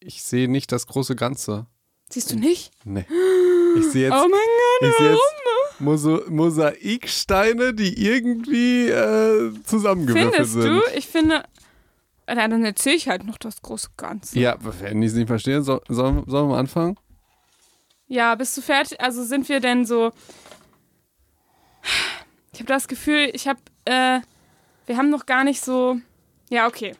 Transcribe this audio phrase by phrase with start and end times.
[0.00, 1.66] ich sehe nicht das große Ganze.
[2.10, 2.72] Siehst du nicht?
[2.84, 3.06] Nee.
[3.76, 5.20] Ich sehe jetzt, oh mein Gott, ich sehe jetzt
[5.78, 10.64] Mosa Mosaiksteine, die irgendwie äh, zusammengewürfelt Findest sind.
[10.64, 10.82] du?
[10.96, 11.44] Ich finde.
[12.26, 14.38] Na, dann erzähle ich halt noch das große Ganze.
[14.38, 16.96] Ja, wenn die es nicht verstehen, soll, sollen, sollen wir anfangen?
[18.06, 19.00] Ja, bist du fertig?
[19.00, 20.12] Also sind wir denn so.
[22.52, 23.60] Ich habe das Gefühl, ich habe.
[23.84, 24.20] Äh,
[24.86, 25.96] wir haben noch gar nicht so.
[26.50, 26.94] Ja, okay.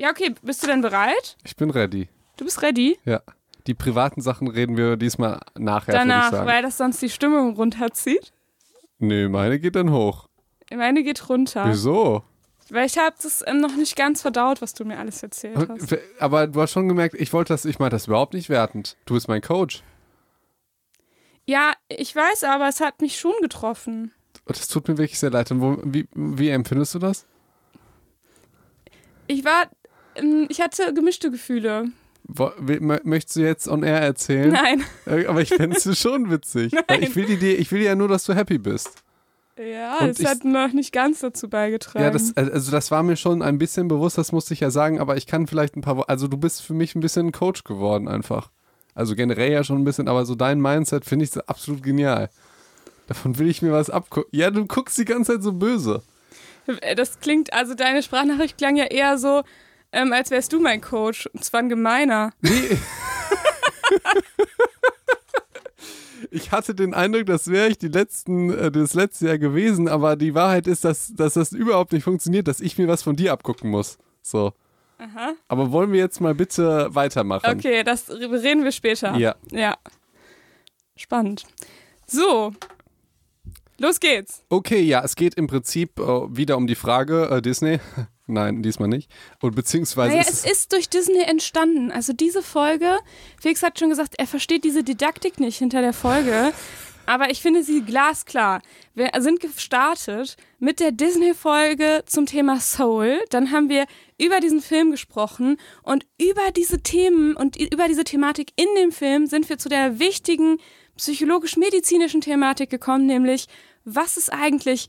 [0.00, 0.34] Ja, okay.
[0.40, 1.36] Bist du denn bereit?
[1.44, 2.08] Ich bin ready.
[2.38, 2.98] Du bist ready?
[3.04, 3.20] Ja.
[3.66, 8.32] Die privaten Sachen reden wir diesmal nachher, Danach, weil das sonst die Stimmung runterzieht.
[8.98, 10.30] Nö, meine geht dann hoch.
[10.74, 11.66] Meine geht runter.
[11.68, 12.24] Wieso?
[12.70, 15.98] Weil ich habe das ähm, noch nicht ganz verdaut, was du mir alles erzählt hast.
[16.18, 18.96] Aber du hast schon gemerkt, ich wollte das, ich meine das überhaupt nicht wertend.
[19.04, 19.82] Du bist mein Coach.
[21.44, 24.12] Ja, ich weiß, aber es hat mich schon getroffen.
[24.46, 25.50] Und Das tut mir wirklich sehr leid.
[25.50, 27.26] Und wo, wie, wie empfindest du das?
[29.26, 29.68] Ich war.
[30.16, 31.86] Ähm, Ich hatte gemischte Gefühle.
[33.02, 34.50] Möchtest du jetzt on air erzählen?
[34.52, 34.84] Nein.
[35.06, 36.72] Äh, Aber ich fände es schon witzig.
[36.88, 37.02] Nein.
[37.02, 39.02] Ich will, dir- ich will ja nur, dass du happy bist.
[39.58, 42.04] Ja, Und es hat noch nicht ganz dazu beigetragen.
[42.04, 45.00] Ja, das, also das war mir schon ein bisschen bewusst, das musste ich ja sagen,
[45.00, 47.32] aber ich kann vielleicht ein paar Wo Also du bist für mich ein bisschen ein
[47.32, 48.50] Coach geworden einfach.
[48.94, 52.30] Also generell ja schon ein bisschen, aber so dein Mindset finde ich so absolut genial.
[53.06, 54.30] Davon will ich mir was abgucken.
[54.32, 56.02] Ja, du guckst die ganze Zeit so böse.
[56.96, 59.42] Das klingt, also deine Sprachnachricht klang ja eher so,
[59.92, 61.26] ähm, als wärst du mein Coach.
[61.32, 62.32] Und zwar ein gemeiner.
[62.40, 62.50] Nee.
[66.30, 70.16] ich hatte den Eindruck, das wäre ich die letzten, äh, das letzte Jahr gewesen, aber
[70.16, 73.32] die Wahrheit ist, dass, dass das überhaupt nicht funktioniert, dass ich mir was von dir
[73.32, 73.98] abgucken muss.
[74.22, 74.52] So.
[74.98, 75.32] Aha.
[75.48, 77.58] Aber wollen wir jetzt mal bitte weitermachen?
[77.58, 79.16] Okay, das reden wir später.
[79.16, 79.34] Ja.
[79.50, 79.76] Ja.
[80.94, 81.44] Spannend.
[82.06, 82.52] So.
[83.78, 84.44] Los geht's.
[84.50, 86.02] Okay, ja, es geht im Prinzip äh,
[86.36, 87.80] wieder um die Frage, äh, Disney.
[88.30, 89.10] Nein, diesmal nicht.
[89.40, 91.90] Und beziehungsweise Naja, es ist durch Disney entstanden.
[91.90, 92.98] Also diese Folge,
[93.40, 96.52] Felix hat schon gesagt, er versteht diese Didaktik nicht hinter der Folge.
[97.06, 98.62] Aber ich finde sie glasklar.
[98.94, 103.18] Wir sind gestartet mit der Disney-Folge zum Thema Soul.
[103.30, 103.86] Dann haben wir
[104.16, 109.26] über diesen Film gesprochen und über diese Themen und über diese Thematik in dem Film
[109.26, 110.58] sind wir zu der wichtigen
[110.96, 113.46] psychologisch-medizinischen Thematik gekommen, nämlich
[113.84, 114.88] was ist eigentlich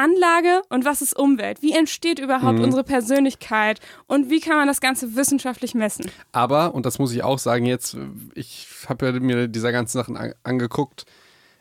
[0.00, 1.62] Anlage und was ist Umwelt?
[1.62, 2.64] Wie entsteht überhaupt Mhm.
[2.64, 6.10] unsere Persönlichkeit und wie kann man das Ganze wissenschaftlich messen?
[6.32, 7.96] aber, und das muss ich auch sagen jetzt,
[8.34, 11.04] ich habe ja mir diese ganzen Sachen an, angeguckt,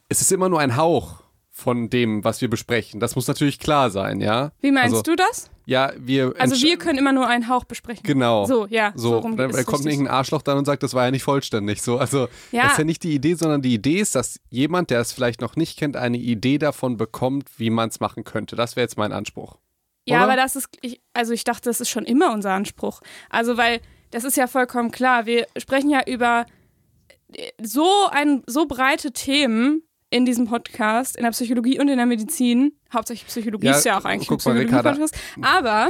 [0.07, 1.21] es ist immer nur ein Hauch
[1.59, 2.99] von dem, was wir besprechen.
[2.99, 4.51] Das muss natürlich klar sein, ja?
[4.61, 5.49] Wie meinst also, du das?
[5.65, 6.33] Ja, wir.
[6.39, 8.01] Also wir können immer nur einen Hauch besprechen.
[8.03, 8.45] Genau.
[8.45, 8.91] So, ja.
[8.95, 9.93] So, rum da, ist da kommt richtig.
[9.93, 11.81] irgendein Arschloch dann und sagt, das war ja nicht vollständig.
[11.81, 12.63] So, also Ja.
[12.63, 15.41] das ist ja nicht die Idee, sondern die Idee ist, dass jemand, der es vielleicht
[15.41, 18.55] noch nicht kennt, eine Idee davon bekommt, wie man es machen könnte.
[18.55, 19.57] Das wäre jetzt mein Anspruch.
[20.07, 20.23] Ja, oder?
[20.23, 23.01] aber das ist, ich, also ich dachte, das ist schon immer unser Anspruch.
[23.29, 23.81] Also, weil
[24.11, 25.25] das ist ja vollkommen klar.
[25.27, 26.45] Wir sprechen ja über
[27.33, 32.05] äh, so ein, so breite Themen in diesem Podcast, in der Psychologie und in der
[32.05, 32.73] Medizin.
[32.93, 34.67] Hauptsächlich Psychologie Ja, ist ja auch eigentlich guck ein.
[34.67, 35.15] Psychologie-Podcast.
[35.41, 35.89] Aber,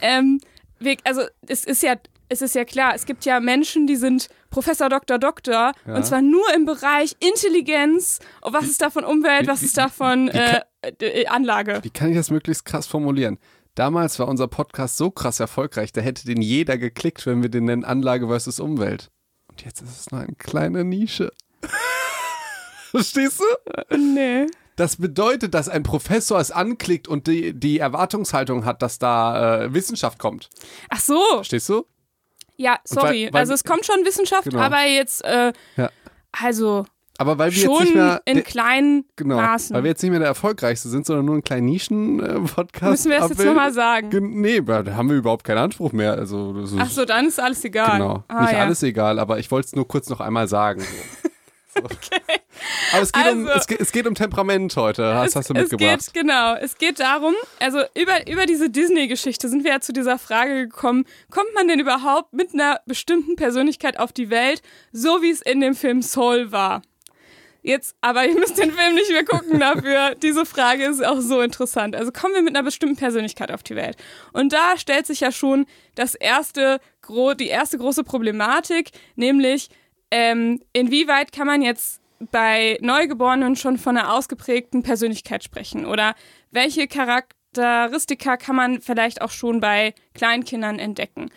[0.00, 0.40] ähm,
[0.78, 1.96] wir, also es ist ja,
[2.30, 5.94] es ist ja klar, es gibt ja Menschen, die sind Professor, Doktor, Doktor, Ja.
[5.94, 8.20] und zwar nur im Bereich Intelligenz.
[8.40, 10.60] Und was ist davon Umwelt, was ist davon äh,
[11.00, 11.80] äh, Anlage?
[11.82, 13.38] Wie kann ich das möglichst krass formulieren?
[13.74, 17.64] Damals war unser Podcast so krass erfolgreich, da hätte den jeder geklickt, wenn wir den
[17.64, 19.10] nennen Anlage versus Umwelt.
[19.48, 21.30] Und jetzt ist es nur eine kleine Nische.
[22.96, 23.96] Verstehst du?
[23.96, 24.46] Nee.
[24.76, 29.74] Das bedeutet, dass ein Professor es anklickt und die, die Erwartungshaltung hat, dass da äh,
[29.74, 30.48] Wissenschaft kommt.
[30.88, 31.84] Ach so, Verstehst du?
[32.56, 33.26] ja, sorry.
[33.26, 34.60] weil- weil- also es kommt schon Wissenschaft, Genau.
[34.60, 35.90] aber jetzt, äh, Ja.
[36.32, 36.86] also
[37.18, 38.22] Aber weil wir schon jetzt nicht mehr.
[38.24, 39.76] in kleinen genau, Maßen.
[39.76, 42.90] weil wir jetzt nicht mehr der erfolgreichste sind, sondern nur ein kleiner Nischen-Podcast.
[42.90, 44.08] Müssen wir das jetzt nochmal sagen?
[44.40, 46.12] Nee, da haben wir überhaupt keinen Anspruch mehr.
[46.14, 47.98] Also, Ach so, dann ist alles egal.
[47.98, 48.24] Genau.
[48.28, 48.60] Ah, nicht ja.
[48.60, 50.82] alles egal, aber ich wollte es nur kurz noch einmal sagen.
[51.74, 51.82] So.
[52.92, 55.50] Aber es geht, um, Also- es, geht, es geht um Temperament heute, hast, es, hast
[55.50, 56.12] du es mitgebracht.
[56.12, 60.18] geht, genau, es geht darum, also über, über diese Disney-Geschichte sind wir ja zu dieser
[60.18, 64.62] Frage gekommen, kommt man denn überhaupt mit einer bestimmten Persönlichkeit auf die Welt,
[64.92, 66.82] so wie es in dem Film Soul war?
[67.62, 70.14] Jetzt, aber ihr müsst den Film nicht mehr gucken dafür.
[70.22, 71.94] Diese Frage ist auch so interessant.
[71.94, 73.96] Also kommen wir mit einer bestimmten Persönlichkeit auf die Welt.
[74.32, 76.80] Und da stellt sich ja schon das erste,
[77.38, 79.68] die erste große Problematik, nämlich
[80.10, 85.86] ähm, inwieweit kann man jetzt bei Neugeborenen schon von einer ausgeprägten Persönlichkeit sprechen?
[85.86, 86.14] Oder
[86.50, 91.30] welche Charakteristika kann man vielleicht auch schon bei Kleinkindern entdecken?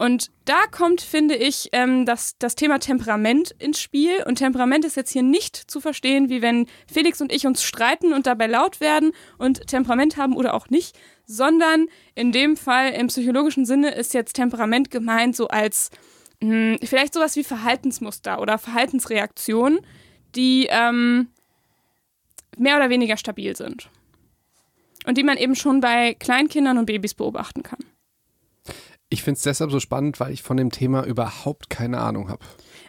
[0.00, 4.22] Und da kommt, finde ich, ähm, das, das Thema Temperament ins Spiel.
[4.24, 8.14] Und Temperament ist jetzt hier nicht zu verstehen, wie wenn Felix und ich uns streiten
[8.14, 13.08] und dabei laut werden und Temperament haben oder auch nicht, sondern in dem Fall im
[13.08, 15.90] psychologischen Sinne ist jetzt Temperament gemeint so als
[16.40, 19.80] mh, vielleicht sowas wie Verhaltensmuster oder Verhaltensreaktionen,
[20.34, 21.28] die ähm,
[22.56, 23.88] mehr oder weniger stabil sind.
[25.06, 27.78] Und die man eben schon bei Kleinkindern und Babys beobachten kann.
[29.08, 32.44] Ich finde es deshalb so spannend, weil ich von dem Thema überhaupt keine Ahnung habe.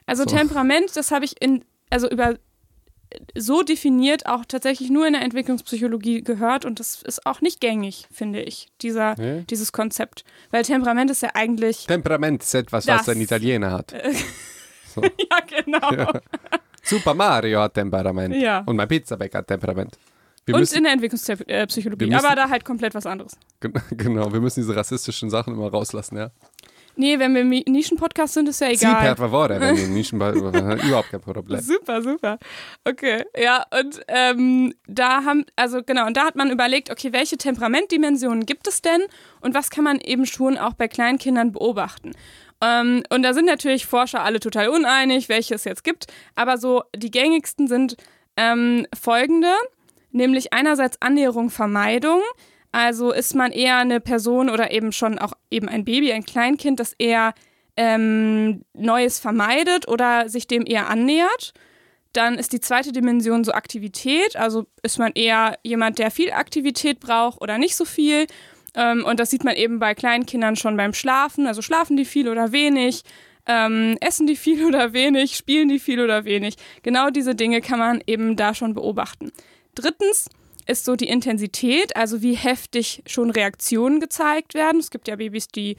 [0.05, 0.35] Also So.
[0.35, 2.35] Temperament, das habe ich in, also über
[3.37, 8.07] so definiert auch tatsächlich nur in der Entwicklungspsychologie gehört und das ist auch nicht gängig,
[8.11, 9.43] finde ich, dieser, Nee?
[9.49, 10.23] dieses Konzept.
[10.51, 11.85] Weil Temperament ist ja eigentlich.
[11.87, 13.01] Temperament ist etwas, Das.
[13.01, 13.91] was ein Italiener hat.
[14.95, 15.91] ja, genau.
[15.93, 16.11] Ja.
[16.83, 18.35] Super Mario hat Temperament.
[18.35, 18.59] Ja.
[18.65, 19.97] Und mein Pizzabäcker hat Temperament.
[20.45, 22.07] Wir Und müssen, in der Entwicklungspsychologie.
[22.07, 23.33] müssen- Aber da halt komplett was anderes.
[23.59, 26.31] Gen- genau, wir müssen diese rassistischen Sachen immer rauslassen, ja.
[27.01, 29.15] Nee, wenn wir Nischen-Podcast sind, ist ja Sie per egal.
[29.15, 31.59] favore, wenn ihr nicht überhaupt kein Problem.
[31.59, 32.37] Super, super.
[32.83, 37.37] Okay, ja, und ähm, da haben, also genau, und da hat man überlegt, okay, welche
[37.37, 39.01] Temperamentdimensionen gibt es denn
[39.39, 42.11] und was kann man eben schon auch bei Kleinkindern beobachten?
[42.63, 46.05] Ähm, und da sind natürlich Forscher alle total uneinig, welche es jetzt gibt,
[46.35, 47.97] aber so die gängigsten sind
[48.37, 49.51] ähm, folgende,
[50.11, 52.21] nämlich einerseits Annäherung, Vermeidung.
[52.71, 56.79] Also ist man eher eine Person oder eben schon auch eben ein Baby, ein Kleinkind,
[56.79, 57.33] das eher
[57.75, 61.53] ähm, Neues vermeidet oder sich dem eher annähert.
[62.13, 64.35] Dann ist die zweite Dimension so Aktivität.
[64.35, 68.27] Also ist man eher jemand, der viel Aktivität braucht oder nicht so viel.
[68.75, 71.47] Ähm, und das sieht man eben bei kleinen Kindern schon beim Schlafen.
[71.47, 73.03] Also schlafen die viel oder wenig,
[73.47, 76.55] ähm, essen die viel oder wenig, spielen die viel oder wenig.
[76.83, 79.31] Genau diese Dinge kann man eben da schon beobachten.
[79.75, 80.29] Drittens
[80.71, 84.79] ist so die Intensität, also wie heftig schon Reaktionen gezeigt werden.
[84.79, 85.75] Es gibt ja Babys, die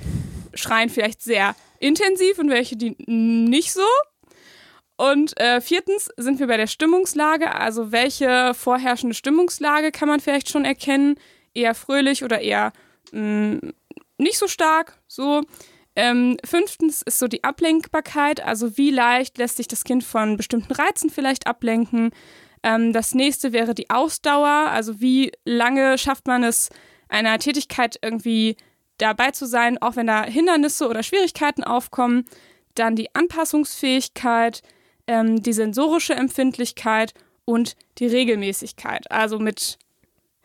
[0.54, 3.86] schreien vielleicht sehr intensiv und welche, die nicht so.
[4.96, 10.48] Und äh, viertens sind wir bei der Stimmungslage, also welche vorherrschende Stimmungslage kann man vielleicht
[10.48, 11.16] schon erkennen,
[11.54, 12.72] eher fröhlich oder eher
[13.10, 13.72] mh,
[14.18, 15.42] nicht so stark, so.
[15.94, 20.72] Ähm, fünftens ist so die Ablenkbarkeit, also wie leicht lässt sich das Kind von bestimmten
[20.72, 22.12] Reizen vielleicht ablenken.
[22.62, 26.68] Ähm, das nächste wäre die Ausdauer, also wie lange schafft man es,
[27.08, 28.56] einer Tätigkeit irgendwie
[28.98, 32.24] dabei zu sein, auch wenn da Hindernisse oder Schwierigkeiten aufkommen.
[32.74, 34.62] Dann die Anpassungsfähigkeit,
[35.06, 37.12] ähm, die sensorische Empfindlichkeit
[37.44, 39.10] und die Regelmäßigkeit.
[39.10, 39.78] Also mit,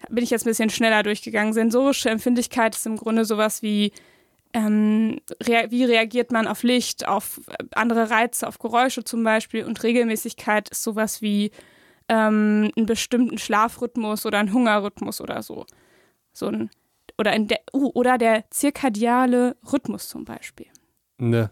[0.10, 1.54] bin ich jetzt ein bisschen schneller durchgegangen.
[1.54, 3.94] Sensorische Empfindlichkeit ist im Grunde sowas wie,
[4.54, 9.64] ähm, rea wie reagiert man auf Licht, auf äh, andere Reize, auf Geräusche zum Beispiel.
[9.64, 11.52] Und Regelmäßigkeit ist sowas wie
[12.10, 15.66] ähm, einen bestimmten Schlafrhythmus oder einen Hungerrhythmus oder so.
[16.34, 16.70] So ein,
[17.18, 20.68] oder, ein der, uh, oder der zirkadiale Rhythmus zum Beispiel.
[21.18, 21.50] Ne.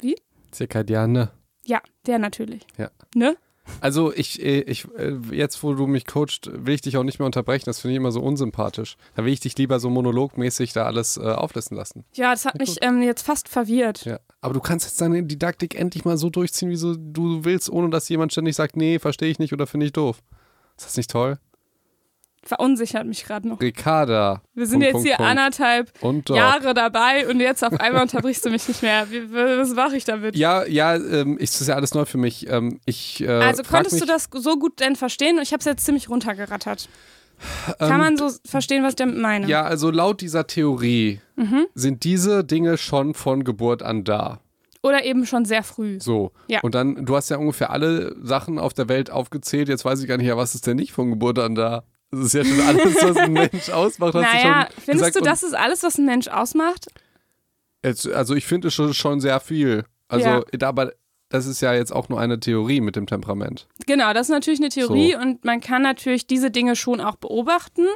[0.00, 0.16] Wie?
[0.50, 1.30] Zirkadiane.
[1.64, 2.66] Ja, der natürlich.
[2.76, 2.90] Ja.
[3.14, 3.36] Ne?
[3.80, 7.18] Also ich, äh, ich, äh, jetzt wo du mich coachst, will ich dich auch nicht
[7.18, 7.64] mehr unterbrechen.
[7.66, 8.96] Das finde ich immer so unsympathisch.
[9.14, 12.04] Da will ich dich lieber so monologmäßig da alles äh, auflisten lassen.
[12.14, 14.04] Ja, das hat mich ähm, jetzt fast verwirrt.
[14.04, 14.18] Ja.
[14.40, 17.90] Aber du kannst jetzt deine Didaktik endlich mal so durchziehen, wie so du willst, ohne
[17.90, 20.22] dass jemand ständig sagt, nee, verstehe ich nicht oder finde ich doof.
[20.76, 21.38] Ist das nicht toll?
[22.46, 23.60] Verunsichert mich gerade noch.
[23.60, 24.40] Ricarda.
[24.54, 25.30] Wir sind Punkt, jetzt Punkt, hier Punkt.
[25.30, 25.92] anderthalb.
[26.28, 29.10] Jahre dabei und jetzt auf einmal unterbrichst du mich nicht mehr.
[29.10, 30.36] Wie, was mache ich damit?
[30.36, 32.48] Ja, ja, ähm, ist das ja alles neu für mich.
[32.48, 35.38] Ähm, ich, äh, also konntest du das so gut denn verstehen?
[35.42, 36.88] Ich habe es jetzt ziemlich runtergerattert.
[37.78, 39.46] Kann ähm, man so verstehen, was ich damit meine?
[39.46, 41.66] Ja, also laut dieser Theorie Mhm.
[41.74, 44.40] sind diese Dinge schon von Geburt an da.
[44.82, 45.98] Oder eben schon sehr früh.
[46.00, 46.30] So.
[46.46, 46.60] Ja.
[46.62, 49.68] Und dann, du hast ja ungefähr alle Sachen auf der Welt aufgezählt.
[49.68, 51.82] Jetzt weiß ich gar nicht, ja, was ist denn nicht von Geburt an da?
[52.10, 54.14] Das ist ja schon alles, was ein Mensch ausmacht.
[54.14, 55.16] Hast naja, findest gesagt.
[55.16, 56.86] du, das ist alles, was ein Mensch ausmacht?
[57.82, 59.84] Jetzt, also ich finde schon, schon sehr viel.
[60.08, 60.44] Also, Ja.
[60.68, 60.92] aber
[61.28, 63.66] das ist ja jetzt auch nur eine Theorie mit dem Temperament.
[63.86, 65.18] Genau, das ist natürlich eine Theorie So.
[65.18, 67.86] und man kann natürlich diese Dinge schon auch beobachten.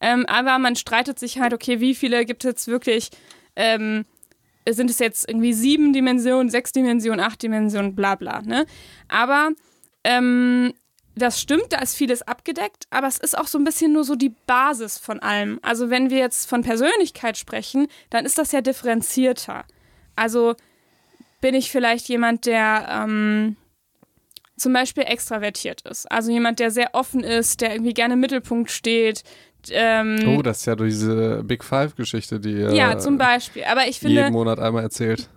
[0.00, 3.10] Ähm, aber man streitet sich halt, okay, wie viele gibt es jetzt wirklich?
[3.56, 4.04] Ähm,
[4.68, 8.42] sind es jetzt irgendwie sieben Dimensionen, sechs Dimensionen, acht Dimensionen, bla bla.
[8.42, 8.64] Ne?
[9.08, 9.50] Aber
[10.04, 10.72] ähm,
[11.18, 14.14] das stimmt, da ist vieles abgedeckt, aber es ist auch so ein bisschen nur so
[14.14, 15.58] die Basis von allem.
[15.62, 19.64] Also wenn wir jetzt von Persönlichkeit sprechen, dann ist das ja differenzierter.
[20.16, 20.54] Also
[21.40, 23.56] bin ich vielleicht jemand, der ähm,
[24.56, 26.10] zum Beispiel extravertiert ist.
[26.10, 29.22] Also jemand, der sehr offen ist, der irgendwie gerne im Mittelpunkt steht.
[29.70, 33.64] Ähm, Oh, das ist ja durch diese Big Five-Geschichte, die äh, ja, zum Beispiel.
[33.64, 35.28] Aber ich jeden Monat einmal erzählt.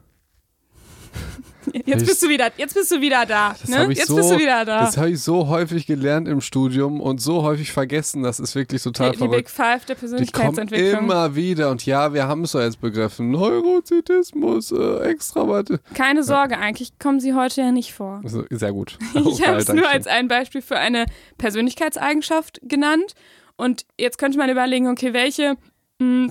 [1.85, 3.55] jetzt bist du wieder, jetzt bist du wieder da.
[3.59, 3.77] Das Ne?
[3.79, 4.81] habe Jetzt so, bist du wieder da.
[4.85, 8.23] das hab ich so häufig gelernt im Studium und so häufig vergessen.
[8.23, 9.49] Das ist wirklich total Die, die Big verrückt.
[9.49, 11.03] Five der Die kommen Persönlichkeitsentwicklung.
[11.03, 13.31] immer wieder und ja, wir haben es ja jetzt begriffen.
[13.31, 15.69] Neurozidismus, äh, Extravert.
[15.93, 18.21] Keine Sorge, eigentlich kommen sie heute ja nicht vor.
[18.23, 18.97] Also, sehr gut.
[19.13, 21.05] Ich habe es nur als ein Beispiel für eine
[21.37, 23.13] Persönlichkeitseigenschaft genannt.
[23.57, 25.55] Und jetzt könnte man überlegen, okay, welche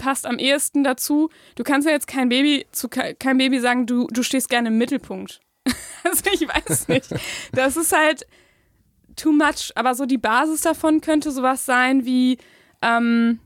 [0.00, 1.30] passt am ehesten dazu.
[1.56, 4.68] Du kannst ja jetzt kein Baby zu ke- kein Baby sagen, du, du stehst gerne
[4.68, 5.40] im Mittelpunkt.
[6.04, 7.08] also ich weiß nicht.
[7.52, 8.26] Das ist halt
[9.16, 9.70] too much.
[9.74, 12.38] Aber so die Basis davon könnte sowas sein wie,
[12.82, 13.38] ähm,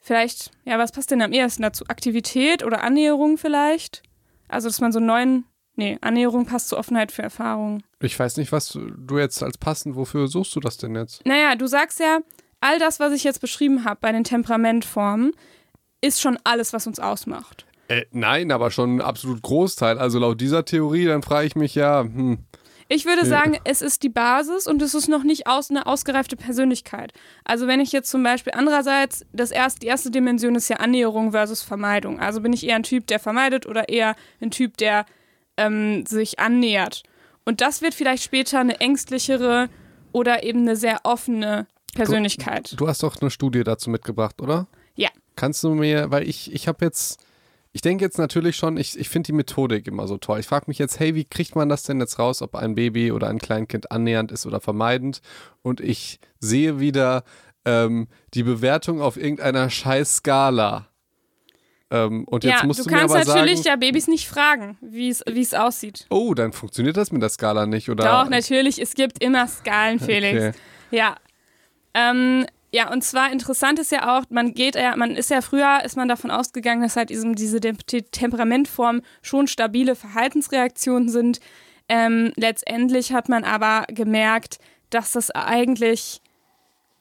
[0.00, 1.84] vielleicht, ja, was passt denn am ehesten dazu?
[1.88, 4.02] Aktivität oder Annäherung vielleicht?
[4.48, 5.44] Also, dass man so einen neuen,
[5.76, 7.82] nee, Annäherung passt zur Offenheit für Erfahrungen.
[8.00, 11.24] Ich weiß nicht, was du jetzt als passend, wofür suchst du das denn jetzt?
[11.26, 12.20] Naja, du sagst ja,
[12.60, 15.32] all das, was ich jetzt beschrieben habe bei den Temperamentformen,
[16.00, 17.66] ist schon alles, was uns ausmacht.
[17.88, 19.98] Äh, nein, aber schon ein absolut Großteil.
[19.98, 22.38] Also laut dieser Theorie, dann frage ich mich ja, hm,
[22.90, 23.28] Ich würde Ja.
[23.28, 27.12] sagen, es ist die Basis und es ist noch nicht aus, eine ausgereifte Persönlichkeit.
[27.44, 31.32] Also wenn ich jetzt zum Beispiel andererseits, das erst, die erste Dimension ist ja Annäherung
[31.32, 32.18] versus Vermeidung.
[32.18, 35.04] Also bin ich eher ein Typ, der vermeidet oder eher ein Typ, der
[35.58, 37.02] ähm, sich annähert.
[37.44, 39.68] Und das wird vielleicht später eine ängstlichere
[40.12, 41.66] oder eben eine sehr offene
[41.98, 42.74] Persönlichkeit.
[42.76, 44.66] du hast doch eine Studie dazu mitgebracht, oder?
[44.94, 45.10] Ja.
[45.36, 47.20] Kannst du mir, weil ich, ich habe jetzt,
[47.72, 50.40] ich denke jetzt natürlich schon, ich, ich finde die Methodik immer so toll.
[50.40, 53.12] Ich frage mich jetzt, hey, wie kriegt man das denn jetzt raus, ob ein Baby
[53.12, 55.20] oder ein Kleinkind annähernd ist oder vermeidend?
[55.62, 57.22] Und ich sehe wieder
[57.64, 60.88] ähm, die Bewertung auf irgendeiner scheiß Skala.
[61.90, 64.28] Ähm, und jetzt ja, musst du du, mir kannst aber natürlich sagen, ja Babys nicht
[64.28, 66.06] fragen, wie es wie es aussieht.
[66.10, 68.04] oh, dann funktioniert das mit der Skala nicht, oder?
[68.04, 70.38] Doch, natürlich, es gibt immer Skalen, Felix.
[70.38, 70.52] Okay.
[70.90, 71.16] Ja.
[71.94, 75.82] Ähm, ja, und zwar interessant ist ja auch, man geht ja, man ist ja früher,
[75.84, 81.40] ist man davon ausgegangen, dass halt diesem, diese Temperamentformen schon stabile Verhaltensreaktionen sind.
[81.88, 84.58] Ähm, letztendlich hat man aber gemerkt,
[84.90, 86.20] dass das eigentlich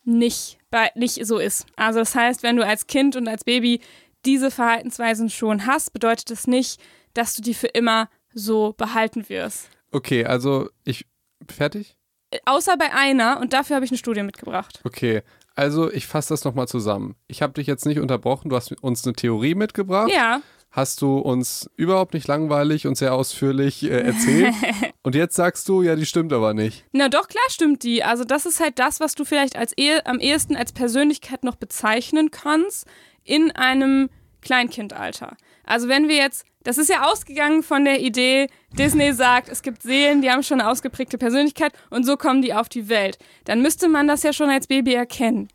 [0.06, 1.66] nicht, bei, nicht so ist.
[1.76, 3.82] Also das heißt, wenn du als Kind und als Baby
[4.26, 6.82] diese Verhaltensweisen schon hast, bedeutet das nicht,
[7.14, 9.70] dass du die für immer so behalten wirst.
[9.92, 11.06] Okay, also ich,
[11.50, 11.97] fertig?
[12.46, 14.82] Außer bei einer, und dafür habe ich eine Studie mitgebracht.
[14.84, 15.22] Okay,
[15.56, 17.16] also ich fasse das nochmal zusammen.
[17.28, 20.12] Ich habe dich jetzt nicht unterbrochen, du hast uns eine Theorie mitgebracht.
[20.14, 24.54] Ja, Hast du uns überhaupt nicht langweilig und sehr ausführlich äh, erzählt.
[25.02, 26.86] und jetzt sagst du, ja, die stimmt aber nicht.
[26.92, 28.04] na doch, klar stimmt die.
[28.04, 31.56] Also das ist halt das, was du vielleicht als ehe, am ehesten als Persönlichkeit noch
[31.56, 32.86] bezeichnen kannst
[33.24, 34.10] in einem
[34.42, 35.36] Kleinkindalter.
[35.68, 39.84] Also wenn wir jetzt, das ist ja ausgegangen von der Idee, Disney sagt, es gibt
[39.84, 43.20] Seelen, die haben schon eine ausgeprägte Persönlichkeit und so kommen die auf die Welt.
[43.44, 45.50] Dann müsste man das ja schon als Baby erkennen.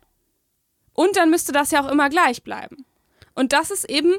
[0.93, 2.85] Und dann müsste das ja auch immer gleich bleiben.
[3.33, 4.13] Und das ist eben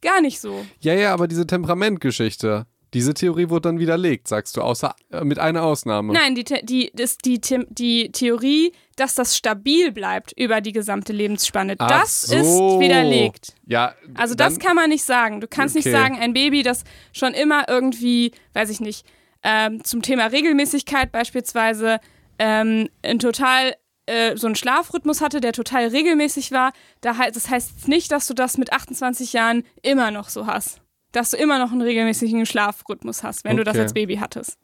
[0.00, 0.64] gar nicht so.
[0.80, 2.66] Ja, ja, aber diese Temperamentgeschichte,
[2.96, 6.14] diese Theorie wurde dann widerlegt, sagst du, außer äh, mit einer Ausnahme.
[6.14, 7.38] Nein, die, die, das, die,
[7.68, 12.34] die Theorie, dass das stabil bleibt über die gesamte Lebensspanne, Ach das so.
[12.36, 13.52] ist widerlegt.
[13.66, 15.42] Ja, Also das kann man nicht sagen.
[15.42, 15.94] Du kannst nicht Okay.
[15.94, 19.04] sagen, ein Baby, das schon immer irgendwie, weiß ich nicht,
[19.42, 22.00] ähm, zum Thema Regelmäßigkeit beispielsweise
[22.38, 23.74] ähm, ein total
[24.06, 26.72] äh, so einen Schlafrhythmus hatte, der total regelmäßig war.
[27.02, 30.80] Das heißt nicht, dass du das mit 28 Jahren immer noch so hast.
[31.16, 33.82] Dass du immer noch einen regelmäßigen Schlafrhythmus hast, wenn du das Okay.
[33.84, 34.58] als Baby hattest.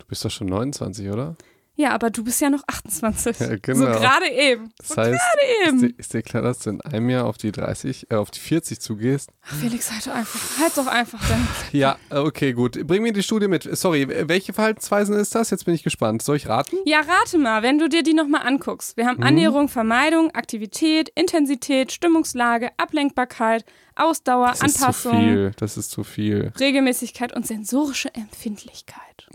[0.00, 1.36] Du bist doch schon 29, oder?
[1.78, 3.38] Ja, aber du bist ja noch 28.
[3.40, 3.78] Ja, genau.
[3.80, 4.72] So gerade eben.
[4.78, 5.18] Das so heißt, gerade
[5.62, 5.78] ist eben.
[5.80, 8.40] dir, ist dir klar, dass du in einem Jahr auf die 30, äh, auf die
[8.40, 9.30] 40 zugehst?
[9.46, 11.46] Ach, Felix, halt doch einfach, halt doch einfach dann.
[11.72, 12.86] Ja, okay, gut.
[12.86, 13.68] Bring mir die Studie mit.
[13.76, 15.50] Sorry, welche Verhaltensweisen ist das?
[15.50, 16.22] Jetzt bin ich gespannt.
[16.22, 16.76] Soll ich raten?
[16.86, 18.96] Ja, rate mal, wenn du dir die nochmal anguckst.
[18.96, 19.08] Wir Mhm.
[19.08, 23.64] haben Annäherung, Vermeidung, Aktivität, Intensität, Stimmungslage, Ablenkbarkeit,
[23.94, 25.52] Ausdauer, Das ist zu Anpassung, viel.
[25.58, 26.52] Das ist zu viel.
[26.58, 29.28] Regelmäßigkeit und sensorische Empfindlichkeit.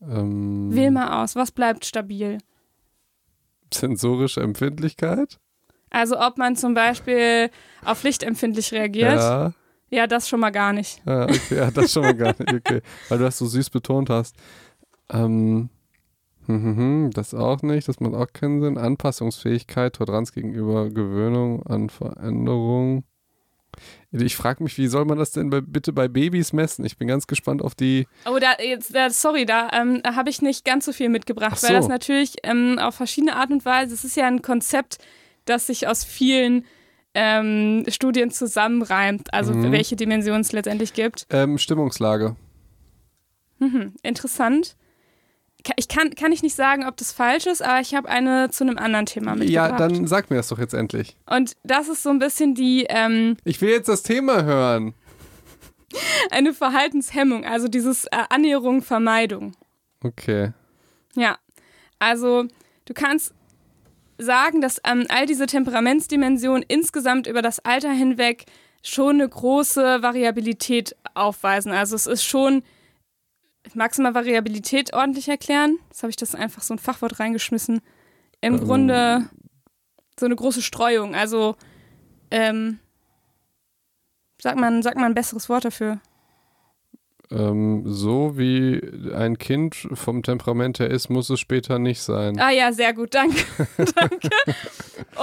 [0.00, 2.38] Ähm, Wähl mal aus, was bleibt stabil?
[3.72, 5.38] sensorische Empfindlichkeit?
[5.90, 7.50] Also ob man zum Beispiel
[7.84, 9.14] auf Licht empfindlich reagiert.
[9.18, 9.52] Ja,
[9.90, 10.06] Ja.
[10.06, 11.02] das schon mal gar nicht.
[11.06, 12.52] Ja, okay, ja, das schon mal gar nicht.
[12.52, 12.80] Okay.
[13.08, 14.36] Weil du das so süß betont hast.
[15.10, 15.70] Ähm,
[16.46, 18.78] hm, hm, hm, das auch nicht, das macht auch keinen Sinn.
[18.78, 23.04] Anpassungsfähigkeit, Toleranz gegenüber Gewöhnung an Veränderung.
[24.10, 26.84] Ich frage mich, wie soll man das denn bei, bitte bei Babys messen?
[26.84, 28.06] Ich bin ganz gespannt auf die.
[28.26, 31.62] Oh, da, jetzt, da, sorry, da ähm, habe ich nicht ganz so viel mitgebracht, Ach
[31.62, 31.90] weil das so.
[31.90, 34.98] natürlich ähm, auf verschiedene Art und Weise, es ist ja ein Konzept,
[35.44, 36.64] das sich aus vielen
[37.14, 39.72] ähm, Studien zusammenreimt, also Mhm.
[39.72, 41.26] welche Dimensionen es letztendlich gibt.
[41.30, 42.36] Ähm, Stimmungslage.
[43.58, 44.76] Mhm, interessant.
[45.76, 48.64] Ich kann, kann ich nicht sagen, ob das falsch ist, aber ich habe eine zu
[48.64, 49.70] einem anderen Thema mitgebracht.
[49.70, 51.16] Ja, dann sag mir das doch jetzt endlich.
[51.26, 54.94] Und das ist so ein bisschen die ähm, Ich will jetzt das Thema hören.
[56.30, 59.52] eine Verhaltenshemmung, also dieses äh, Annäherung, Vermeidung.
[60.02, 60.52] Okay.
[61.14, 61.38] Ja,
[61.98, 62.44] also
[62.84, 63.34] du kannst
[64.18, 68.46] sagen, dass ähm, all diese Temperamentsdimensionen insgesamt über das Alter hinweg
[68.82, 71.72] schon eine große Variabilität aufweisen.
[71.72, 72.62] Also es ist schon,
[73.74, 75.78] magst du mal Variabilität ordentlich erklären?
[75.88, 77.80] Jetzt habe ich das einfach so ein Fachwort reingeschmissen.
[78.40, 79.28] Im Ähm, Grunde,
[80.18, 81.14] so eine große Streuung.
[81.14, 81.56] Also,
[82.30, 82.78] ähm,
[84.40, 86.00] sag mal, sag mal ein besseres Wort dafür.
[87.30, 88.80] Ähm, so wie
[89.14, 92.38] ein Kind vom Temperament her ist, muss es später nicht sein.
[92.40, 93.36] Ah ja, sehr gut, danke.
[93.94, 94.30] danke.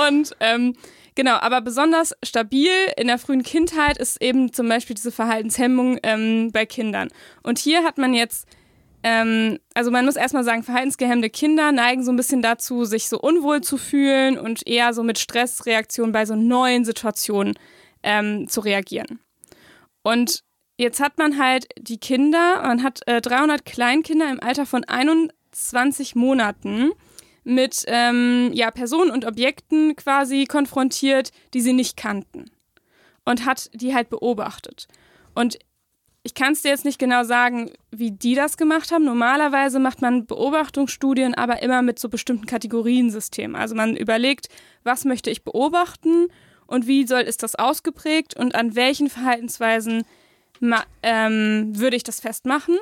[0.08, 0.75] Und ähm,
[1.15, 6.51] genau, aber besonders stabil in der frühen Kindheit ist eben zum Beispiel diese Verhaltenshemmung ähm,
[6.51, 7.10] bei Kindern.
[7.43, 8.48] Und hier hat man jetzt,
[9.03, 13.19] ähm, also man muss erstmal sagen, verhaltensgehemmte Kinder neigen so ein bisschen dazu, sich so
[13.19, 17.55] unwohl zu fühlen und eher so mit Stressreaktionen bei so neuen Situationen
[18.03, 19.19] ähm, zu reagieren.
[20.03, 20.43] Und
[20.77, 26.15] jetzt hat man halt die Kinder, man hat äh, 300 Kleinkinder im Alter von 21
[26.15, 26.91] Monaten
[27.46, 32.52] mit ähm, ja, Personen und Objekten quasi konfrontiert, die sie nicht kannten.
[33.24, 34.88] Und hat die halt beobachtet.
[35.34, 35.58] Und
[36.25, 39.06] ich kann es dir jetzt nicht genau sagen, wie die das gemacht haben.
[39.06, 43.56] Normalerweise macht man Beobachtungsstudien aber immer mit so bestimmten Kategoriensystemen.
[43.56, 44.50] Also man überlegt,
[44.84, 46.28] was möchte ich beobachten
[46.66, 50.04] und wie soll ist das ausgeprägt und an welchen Verhaltensweisen
[51.04, 52.78] ähm, würde ich das festmachen.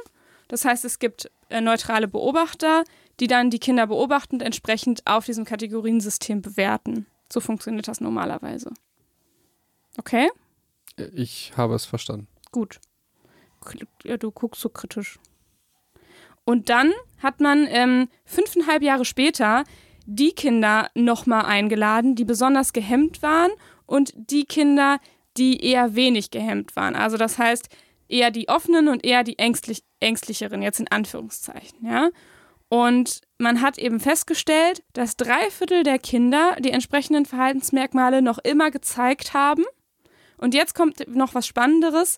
[0.48, 2.84] Das heißt, es gibt äh, neutrale Beobachter,
[3.20, 7.06] die dann die Kinder beobachten und entsprechend auf diesem Kategoriensystem bewerten.
[7.32, 8.72] So funktioniert das normalerweise.
[9.98, 10.30] Okay?
[11.14, 12.28] Ich habe es verstanden.
[12.52, 12.80] Gut.
[14.04, 15.20] Ja, du guckst so kritisch.
[16.46, 19.64] Und dann hat man ähm, fünfeinhalb Jahre später
[20.06, 23.52] die Kinder nochmal eingeladen, die besonders gehemmt waren
[23.86, 25.00] und die Kinder,
[25.38, 26.96] die eher wenig gehemmt waren.
[26.96, 27.70] Also das heißt,
[28.10, 32.10] eher die offenen und eher die ängstlich, ängstlicheren, jetzt in Anführungszeichen, ja.
[32.74, 38.72] Und man hat eben festgestellt, dass drei Viertel der Kinder die entsprechenden Verhaltensmerkmale noch immer
[38.72, 39.64] gezeigt haben.
[40.40, 42.18] Und jetzt kommt noch was Spannenderes.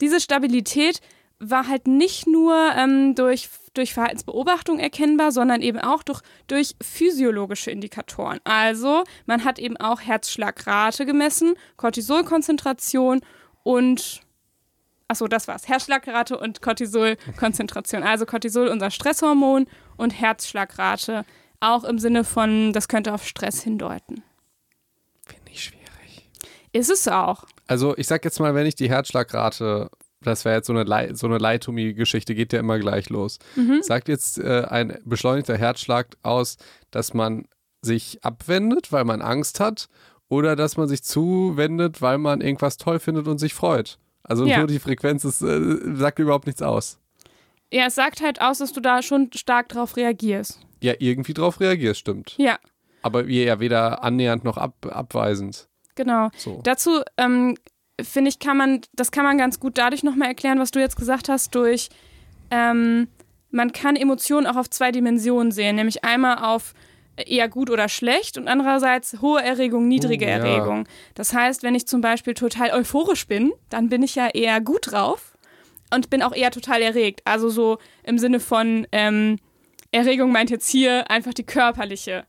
[0.00, 1.00] Diese Stabilität
[1.40, 7.72] war halt nicht nur ähm, durch, durch Verhaltensbeobachtung erkennbar, sondern eben auch durch, durch physiologische
[7.72, 8.38] Indikatoren.
[8.44, 13.22] Also man hat eben auch Herzschlagrate gemessen, Cortisolkonzentration
[13.64, 14.20] und
[15.08, 15.68] Achso, das war's.
[15.68, 18.02] Herzschlagrate und Cortisolkonzentration.
[18.02, 19.66] Also Cortisol, unser Stresshormon
[19.96, 21.24] und Herzschlagrate.
[21.60, 24.22] Auch im Sinne von, das könnte auf Stress hindeuten.
[25.26, 26.28] Finde ich schwierig.
[26.72, 27.44] Ist es auch.
[27.66, 31.14] Also ich sag jetzt mal, wenn ich die Herzschlagrate, das wäre jetzt so eine, Le
[31.16, 33.38] so eine Leitomie-Geschichte, geht ja immer gleich los.
[33.56, 33.80] Mhm.
[33.82, 36.56] Sagt jetzt äh, ein beschleunigter Herzschlag aus,
[36.90, 37.46] dass man
[37.82, 39.88] sich abwendet, weil man Angst hat,
[40.28, 43.98] oder dass man sich zuwendet, weil man irgendwas toll findet und sich freut?
[44.24, 44.58] Also Ja.
[44.58, 46.98] nur die Frequenz ist, äh, sagt überhaupt nichts aus.
[47.76, 50.60] Ja, es sagt halt aus, dass du da schon stark drauf reagierst.
[50.82, 52.34] Ja, irgendwie drauf reagierst, stimmt.
[52.38, 52.58] Ja,
[53.02, 55.68] Aber wir ja weder annähernd noch ab, abweisend.
[55.94, 56.30] genau.
[56.36, 56.60] So.
[56.64, 57.56] Dazu ähm,
[58.00, 60.96] finde ich, kann man, das kann man ganz gut dadurch nochmal erklären, was du jetzt
[60.96, 61.88] gesagt hast, durch
[62.50, 63.08] ähm,
[63.50, 66.72] man kann Emotionen auch auf zwei Dimensionen sehen, nämlich einmal auf
[67.16, 70.34] eher gut oder schlecht und andererseits hohe Erregung, niedrige Oh, ja.
[70.36, 70.86] Erregung.
[71.14, 74.92] Das heißt, wenn ich zum Beispiel total euphorisch bin, dann bin ich ja eher gut
[74.92, 75.35] drauf
[75.94, 77.20] und bin auch eher total erregt.
[77.24, 79.38] Also so im Sinne von ähm,
[79.92, 82.24] Erregung meint jetzt hier einfach die körperliche,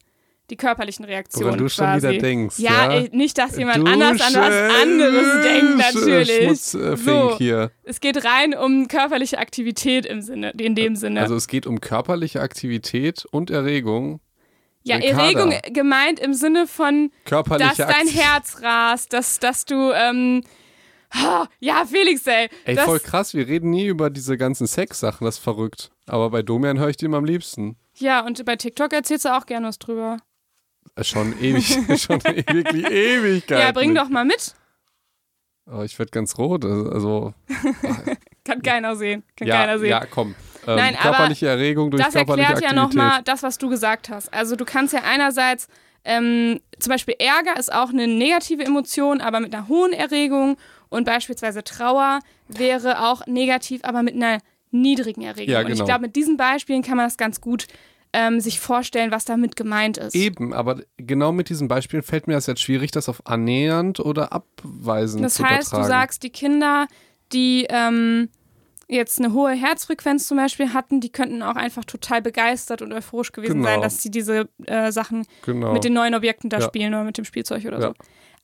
[0.49, 1.47] die körperlichen Reaktionen.
[1.47, 2.07] Woran du schon quasi.
[2.09, 2.59] wieder denkst.
[2.59, 6.61] Ja, Ja, ey, nicht, dass jemand Du anders an was anderes denkt, natürlich.
[6.61, 7.35] Schmutzfink So.
[7.37, 7.71] hier.
[7.83, 11.19] Es geht rein um körperliche Aktivität im Sinne, in dem Sinne.
[11.21, 14.21] Also es geht um körperliche Aktivität und Erregung.
[14.83, 14.97] ja.
[14.99, 18.21] Erregung gemeint im Sinne von, dass Körperliche dein Aktivität.
[18.23, 20.43] Herz rast, dass, dass du, ähm,
[21.59, 22.49] ja, Felix, ey.
[22.65, 25.91] Ey, voll krass, wir reden nie über diese ganzen Sex-Sachen, das ist verrückt.
[26.05, 27.77] Aber bei Domian höre ich den am liebsten.
[27.95, 30.17] Ja, und bei TikTok erzählst du auch gerne was drüber.
[30.95, 31.65] Äh, Schon ewig,
[32.01, 33.59] schon wirklich Ewigkeit.
[33.59, 34.53] ja, bring doch mal mit.
[35.69, 36.63] Oh, ich werde ganz rot.
[36.63, 37.33] Also, also
[38.45, 39.23] Kann keiner sehen.
[39.35, 39.89] Kann ja, keiner sehen.
[39.89, 40.35] ja, komm.
[40.65, 42.97] Ähm, Nein, aber körperliche Erregung durch das körperliche erklärt ja Aktivität.
[42.97, 44.33] nochmal das, was du gesagt hast.
[44.33, 45.67] Also du kannst ja einerseits,
[46.05, 50.57] ähm, zum Beispiel Ärger ist auch eine negative Emotion, aber mit einer hohen Erregung
[50.89, 54.39] und beispielsweise Trauer wäre auch negativ, aber mit einer
[54.71, 55.53] niedrigen Erregung.
[55.53, 55.85] Ja, Und ich genau.
[55.85, 57.67] glaube, mit diesen Beispielen kann man das ganz gut
[58.13, 60.15] ähm, sich vorstellen, was damit gemeint ist.
[60.15, 64.31] Eben, aber genau mit diesen Beispielen fällt mir das jetzt schwierig, das auf annähernd oder
[64.33, 65.83] abweisend Das zu heißt, übertragen.
[65.83, 66.87] du sagst, die Kinder,
[67.33, 68.29] die ähm,
[68.87, 73.33] jetzt eine hohe Herzfrequenz zum Beispiel hatten, die könnten auch einfach total begeistert und euphorisch
[73.33, 73.67] gewesen Genau.
[73.67, 75.73] sein, dass sie diese äh, Sachen genau.
[75.73, 76.65] mit den neuen Objekten da Ja.
[76.65, 77.87] spielen oder mit dem Spielzeug oder Ja.
[77.89, 77.93] so.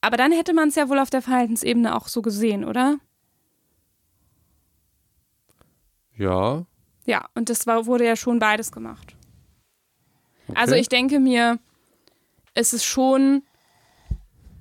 [0.03, 2.97] Aber dann hätte man es ja wohl auf der Verhaltensebene auch so gesehen, oder?
[6.17, 6.65] ja,
[7.05, 9.15] Ja, und das war, wurde ja schon beides gemacht.
[10.49, 10.59] okay.
[10.59, 11.57] Also ich denke mir,
[12.53, 13.43] es ist schon,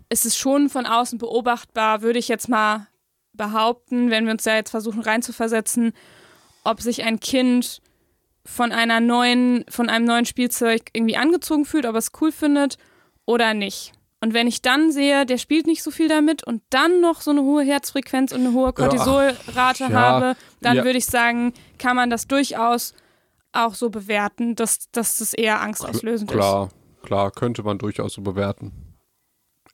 [0.08, 2.86] es ist schon von außen beobachtbar, würde ich jetzt mal
[3.32, 5.92] behaupten, wenn wir uns da jetzt versuchen reinzuversetzen,
[6.62, 7.82] ob sich ein Kind
[8.44, 12.78] von einer neuen, von einem neuen Spielzeug irgendwie angezogen fühlt, ob es cool findet
[13.26, 13.92] oder nicht.
[14.22, 17.32] Und wenn ich dann sehe, der spielt nicht so viel damit und dann noch so
[17.32, 20.84] eine hohe Herzfrequenz und eine hohe Cortisolrate ja, habe, dann ja.
[20.84, 22.94] würde ich sagen, kann man das durchaus
[23.50, 26.68] auch so bewerten, dass, dass das eher angstauslösend Klar,
[27.02, 28.91] klar, könnte man durchaus so bewerten.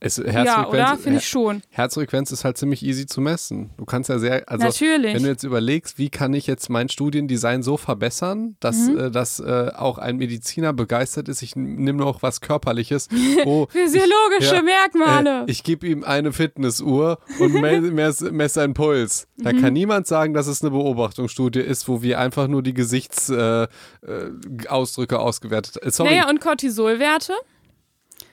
[0.00, 0.16] Es.
[0.18, 0.96] Ja, oder?
[0.96, 1.60] Finde ich schon.
[1.70, 3.70] Herzfrequenz ist halt ziemlich easy zu messen.
[3.78, 5.12] Du kannst ja sehr, also Natürlich.
[5.14, 8.98] wenn du jetzt überlegst, wie kann ich jetzt mein Studiendesign so verbessern, dass, Mhm.
[8.98, 13.08] äh, dass äh, auch ein Mediziner begeistert ist, ich nehme noch was Körperliches.
[13.44, 15.40] Oh, Physiologische ja, Merkmale.
[15.46, 19.26] Äh, ich gebe ihm eine Fitnessuhr und me messe mess seinen Puls.
[19.36, 19.60] Da Mhm.
[19.62, 23.68] kann niemand sagen, dass es eine Beobachtungsstudie ist, wo wir einfach nur die Gesichtsausdrücke
[24.06, 25.90] äh, Ausdrücke ausgewertet haben.
[25.90, 26.10] Sorry.
[26.10, 27.32] Naja, und Cortisolwerte?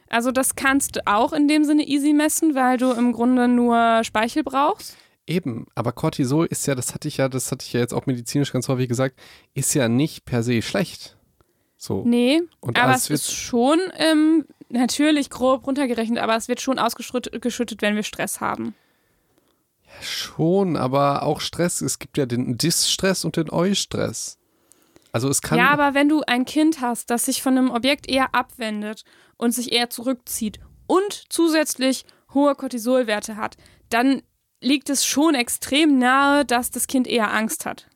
[0.10, 4.04] Also das kannst du auch in dem Sinne easy messen, weil du im Grunde nur
[4.04, 4.96] Speichel brauchst.
[5.28, 8.06] Eben, aber Cortisol ist ja, das hatte ich ja, das hatte ich ja jetzt auch
[8.06, 9.20] medizinisch ganz häufig gesagt,
[9.56, 11.18] ist ja nicht per se schlecht.
[11.78, 12.04] So.
[12.06, 16.78] Nee, Und aber es wird- ist schon ähm, natürlich grob runtergerechnet, aber es wird schon
[16.80, 18.76] ausgeschüttet, geschüttet, wenn wir Stress haben.
[20.02, 24.38] Schon, aber auch Stress, es gibt ja den Dis-Stress und den Eu-Stress.
[25.16, 25.58] Also es kann.
[25.58, 29.06] ja, aber wenn du ein Kind hast, das sich von einem Objekt eher abwendet
[29.38, 33.56] und sich eher zurückzieht und zusätzlich hohe Cortisolwerte hat,
[33.90, 34.24] dann
[34.60, 37.88] liegt es schon extrem nahe, dass das Kind eher Angst hat.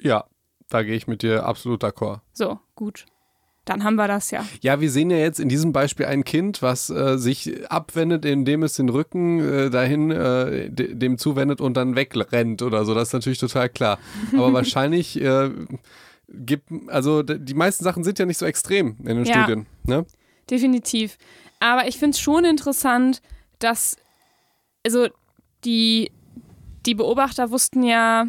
[0.00, 0.24] ja,
[0.70, 2.20] da gehe ich mit dir absolut d'accord.
[2.32, 3.04] So, gut.
[3.66, 4.42] Dann haben wir das ja.
[4.62, 8.62] Ja, wir sehen ja jetzt in diesem Beispiel ein Kind, was äh, sich abwendet, indem
[8.62, 12.94] es den Rücken äh, dahin äh, de dem zuwendet und dann wegrennt oder so.
[12.94, 13.98] Das ist natürlich total klar.
[14.32, 15.50] Aber wahrscheinlich äh,
[16.32, 19.42] gibt, also die meisten Sachen sind ja nicht so extrem in den Ja.
[19.42, 19.66] Studien.
[19.84, 20.06] Ne?
[20.50, 21.18] Definitiv.
[21.60, 23.22] Aber ich finde es schon interessant,
[23.58, 23.96] dass,
[24.84, 25.08] also
[25.64, 26.10] die,
[26.86, 28.26] die Beobachter wussten ja,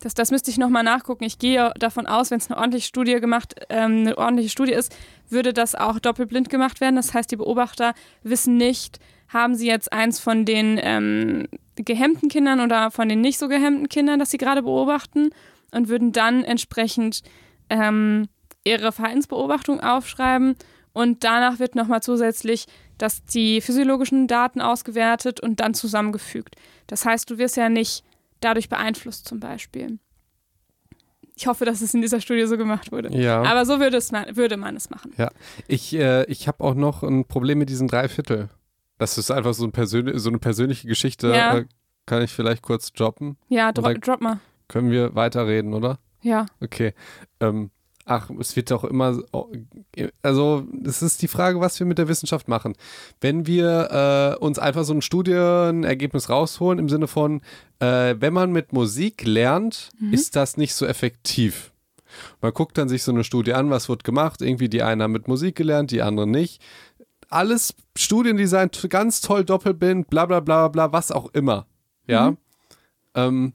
[0.00, 1.24] das, das müsste ich nochmal nachgucken.
[1.24, 4.94] Ich gehe davon aus, wenn es eine ordentliche Studie gemacht, ähm, eine ordentliche Studie ist,
[5.30, 6.96] würde das auch doppelblind gemacht werden.
[6.96, 12.60] Das heißt, die Beobachter wissen nicht, haben sie jetzt eins von den ähm, gehemmten Kindern
[12.60, 15.30] oder von den nicht so gehemmten Kindern, das sie gerade beobachten
[15.72, 17.22] und würden dann entsprechend
[17.68, 18.28] ähm,
[18.64, 20.54] ihre Verhaltensbeobachtung aufschreiben
[20.92, 22.66] und danach wird nochmal zusätzlich
[23.02, 26.54] dass die physiologischen Daten ausgewertet und dann zusammengefügt.
[26.86, 28.04] Das heißt, du wirst ja nicht
[28.38, 29.98] dadurch beeinflusst zum Beispiel.
[31.34, 33.12] Ich hoffe, dass es in dieser Studie so gemacht wurde.
[33.12, 33.42] Ja.
[33.42, 35.12] Aber so würde, es man, würde man es machen.
[35.16, 35.30] Ja,
[35.66, 38.50] ich, äh, ich habe auch noch ein Problem mit diesen Dreiviertel.
[38.98, 39.86] Das ist einfach so, ein
[40.18, 41.28] so eine persönliche Geschichte.
[41.30, 41.58] Ja.
[41.58, 41.64] Äh,
[42.06, 43.36] kann ich vielleicht kurz droppen?
[43.48, 44.38] Ja, dro Oder- drop mal.
[44.72, 45.98] Können wir weiterreden, oder?
[46.22, 46.46] Ja.
[46.60, 46.94] Okay.
[47.40, 47.70] Ähm,
[48.06, 49.50] ach, es wird doch immer, so-
[50.22, 52.74] also es ist die Frage, was wir mit der Wissenschaft machen.
[53.20, 57.42] Wenn wir äh, uns einfach so ein Studienergebnis rausholen im Sinne von,
[57.80, 61.72] äh, wenn man mit Musik lernt, ist das nicht so effektiv.
[62.40, 64.42] Man guckt dann sich so eine Studie an, was wird gemacht.
[64.42, 66.62] Irgendwie die einen haben mit Musik gelernt, die anderen nicht.
[67.28, 71.66] Alles Studiendesign, ganz toll, Doppelbind, bla bla bla bla, was auch immer.
[72.06, 72.34] Ja.
[73.14, 73.54] Ähm,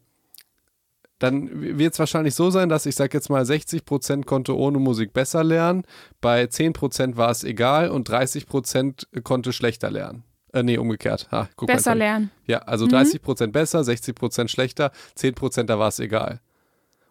[1.19, 5.13] dann wird es wahrscheinlich so sein, dass ich sage jetzt mal 60% konnte ohne Musik
[5.13, 5.83] besser lernen,
[6.21, 10.23] bei 10% war es egal und 30% konnte schlechter lernen.
[10.53, 11.27] Äh, nee, umgekehrt.
[11.31, 12.31] Ha, Besser lernen.
[12.45, 16.39] Ja, also 30% besser, 60% schlechter, 10% da war es egal.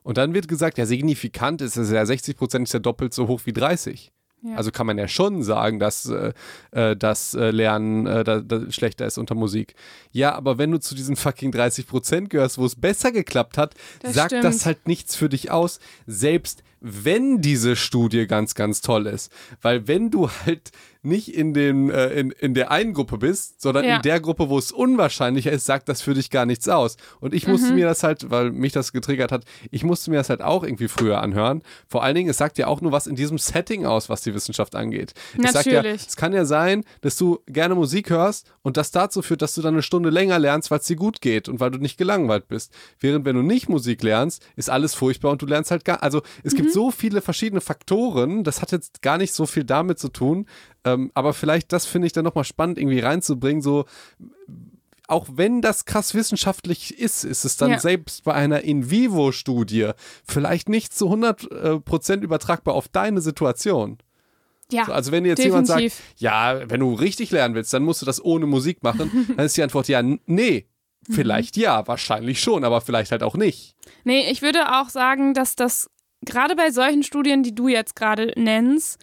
[0.02, 3.40] Und dann wird gesagt, ja, signifikant ist es ja 60% ist ja doppelt so hoch
[3.44, 4.12] wie 30.
[4.42, 4.56] Ja.
[4.56, 6.32] Also kann man ja schon sagen, dass äh,
[6.70, 9.74] äh, das äh, Lernen äh, da, da schlechter ist unter Musik.
[10.12, 14.14] Ja, aber wenn du zu diesen fucking 30% gehörst, wo es besser geklappt hat, Das
[14.14, 14.44] sagt stimmt.
[14.44, 19.32] das halt nichts für dich aus, selbst wenn diese Studie ganz, ganz toll ist.
[19.62, 20.70] Weil wenn du halt
[21.06, 23.96] nicht in, den, äh, in, in der einen Gruppe bist, sondern Ja.
[23.96, 26.96] in der Gruppe, wo es unwahrscheinlicher ist, sagt das für dich gar nichts aus.
[27.20, 27.52] Und ich Mhm.
[27.52, 30.62] musste mir das halt, weil mich das getriggert hat, ich musste mir das halt auch
[30.64, 31.62] irgendwie früher anhören.
[31.88, 34.34] Vor allen Dingen, es sagt ja auch nur was in diesem Setting aus, was die
[34.34, 35.14] Wissenschaft angeht.
[35.42, 36.06] Es sagt ja, Natürlich.
[36.06, 39.62] es kann ja sein, dass du gerne Musik hörst und das dazu führt, dass du
[39.62, 42.48] dann eine Stunde länger lernst, weil es dir gut geht und weil du nicht gelangweilt
[42.48, 42.72] bist.
[43.00, 46.22] Während wenn du nicht Musik lernst, ist alles furchtbar und du lernst halt gar, also
[46.42, 46.56] es Mhm.
[46.58, 50.46] gibt so viele verschiedene Faktoren, das hat jetzt gar nicht so viel damit zu tun,
[50.86, 53.84] ähm, aber vielleicht das finde ich dann nochmal spannend irgendwie reinzubringen, so
[55.08, 57.78] auch wenn das krass wissenschaftlich ist, ist es dann Ja.
[57.78, 59.90] selbst bei einer In-vivo-Studie
[60.26, 63.98] vielleicht nicht zu 100% übertragbar auf deine Situation.
[64.72, 66.14] Ja, So, also wenn jetzt jemand sagt, definitiv.
[66.18, 69.56] ja, wenn du richtig lernen willst, dann musst du das ohne Musik machen, dann ist
[69.56, 70.66] die Antwort ja, nee.
[71.06, 71.12] Mhm.
[71.14, 73.76] Vielleicht ja, wahrscheinlich schon, aber vielleicht halt auch nicht.
[74.02, 75.88] Nee, ich würde auch sagen, dass das
[76.24, 78.98] gerade bei solchen Studien, die du jetzt gerade nennst,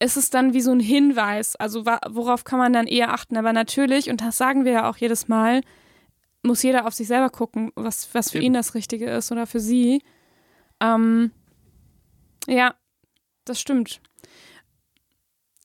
[0.00, 1.56] ist es dann wie so ein Hinweis.
[1.56, 3.36] Also worauf kann man dann eher achten?
[3.36, 5.62] Aber natürlich, und das sagen wir ja auch jedes Mal,
[6.42, 8.46] muss jeder auf sich selber gucken, was, was für Eben.
[8.48, 10.02] ihn das Richtige ist oder für sie.
[10.80, 11.30] Ähm,
[12.46, 12.74] ja,
[13.46, 14.00] das stimmt.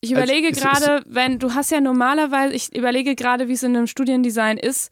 [0.02, 3.64] Ich überlege es- es- gerade, wenn du hast ja normalerweise, ich überlege gerade, wie es
[3.64, 4.92] in einem Studiendesign ist.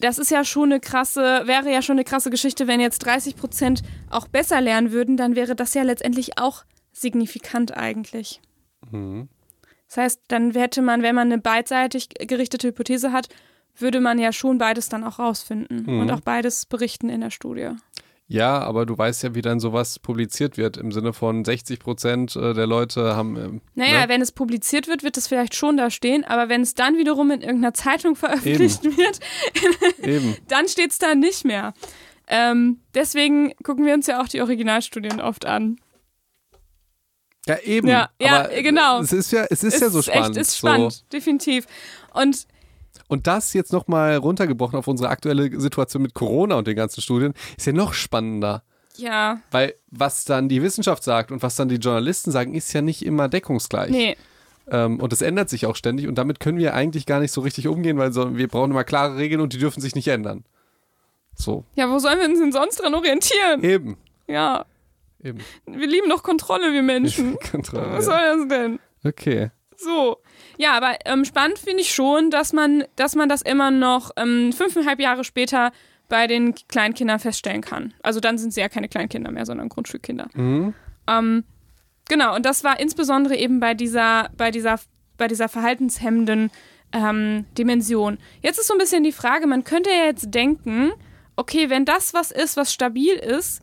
[0.00, 3.36] Das ist ja schon eine krasse, wäre ja schon eine krasse Geschichte, wenn jetzt 30
[3.36, 6.64] Prozent auch besser lernen würden, dann wäre das ja letztendlich auch
[7.00, 8.40] signifikant eigentlich.
[8.90, 9.28] Mhm.
[9.88, 13.28] Das heißt, dann hätte man, wenn man eine beidseitig gerichtete Hypothese hat,
[13.78, 16.00] würde man ja schon beides dann auch rausfinden Mhm.
[16.00, 17.70] und auch beides berichten in der Studie.
[18.28, 20.76] Ja, aber du weißt ja, wie dann sowas publiziert wird.
[20.78, 23.36] Im Sinne von 60 Prozent äh, der Leute haben.
[23.36, 24.08] ähm, Naja, ne?
[24.08, 27.30] wenn es publiziert wird, wird es vielleicht schon da stehen, aber wenn es dann wiederum
[27.30, 29.20] in irgendeiner Zeitung veröffentlicht wird,
[30.02, 30.36] Eben.
[30.48, 31.72] dann steht es da nicht mehr.
[32.26, 35.78] Ähm, deswegen gucken wir uns ja auch die Originalstudien oft an.
[37.48, 37.88] Ja, eben.
[37.88, 39.00] Ja, ja, aber genau.
[39.00, 40.36] Es ist ja, es ist ja so spannend.
[40.36, 41.02] Echt, ist spannend, So.
[41.12, 41.66] definitiv.
[42.12, 42.46] Und
[43.08, 47.34] Und das jetzt nochmal runtergebrochen auf unsere aktuelle Situation mit Corona und den ganzen Studien,
[47.56, 48.62] ist ja noch spannender.
[48.96, 52.82] ja, Weil was dann die Wissenschaft sagt und was dann die Journalisten sagen, ist ja
[52.82, 53.90] nicht immer deckungsgleich.
[53.90, 54.16] nee,
[54.68, 57.42] Ähm, und es ändert sich auch ständig und damit können wir eigentlich gar nicht so
[57.42, 60.44] richtig umgehen, weil so, wir brauchen immer klare Regeln und die dürfen sich nicht ändern.
[61.36, 63.62] So, ja, wo sollen wir uns denn sonst dran orientieren?
[63.62, 63.96] eben.
[64.26, 64.64] Ja,
[65.26, 65.38] Eben.
[65.66, 67.36] wir lieben doch Kontrolle, wir Menschen.
[67.50, 68.78] Kontrolle, Was soll das denn?
[69.04, 69.50] Okay.
[69.76, 70.18] So.
[70.56, 74.52] Ja, aber ähm, spannend finde ich schon, dass man, dass man das immer noch ähm,
[74.52, 75.72] fünfeinhalb Jahre später
[76.08, 77.92] bei den Kleinkindern feststellen kann.
[78.02, 80.28] Also dann sind sie ja keine Kleinkinder mehr, sondern Grundschulkinder.
[80.34, 80.74] Mhm.
[81.08, 81.44] Ähm,
[82.08, 84.78] genau, und das war insbesondere eben bei dieser, bei dieser,
[85.18, 86.50] bei dieser verhaltenshemmenden
[86.92, 88.18] ähm, Dimension.
[88.42, 90.92] Jetzt ist so ein bisschen die Frage, man könnte ja jetzt denken,
[91.34, 93.62] okay, wenn das was ist, was stabil ist,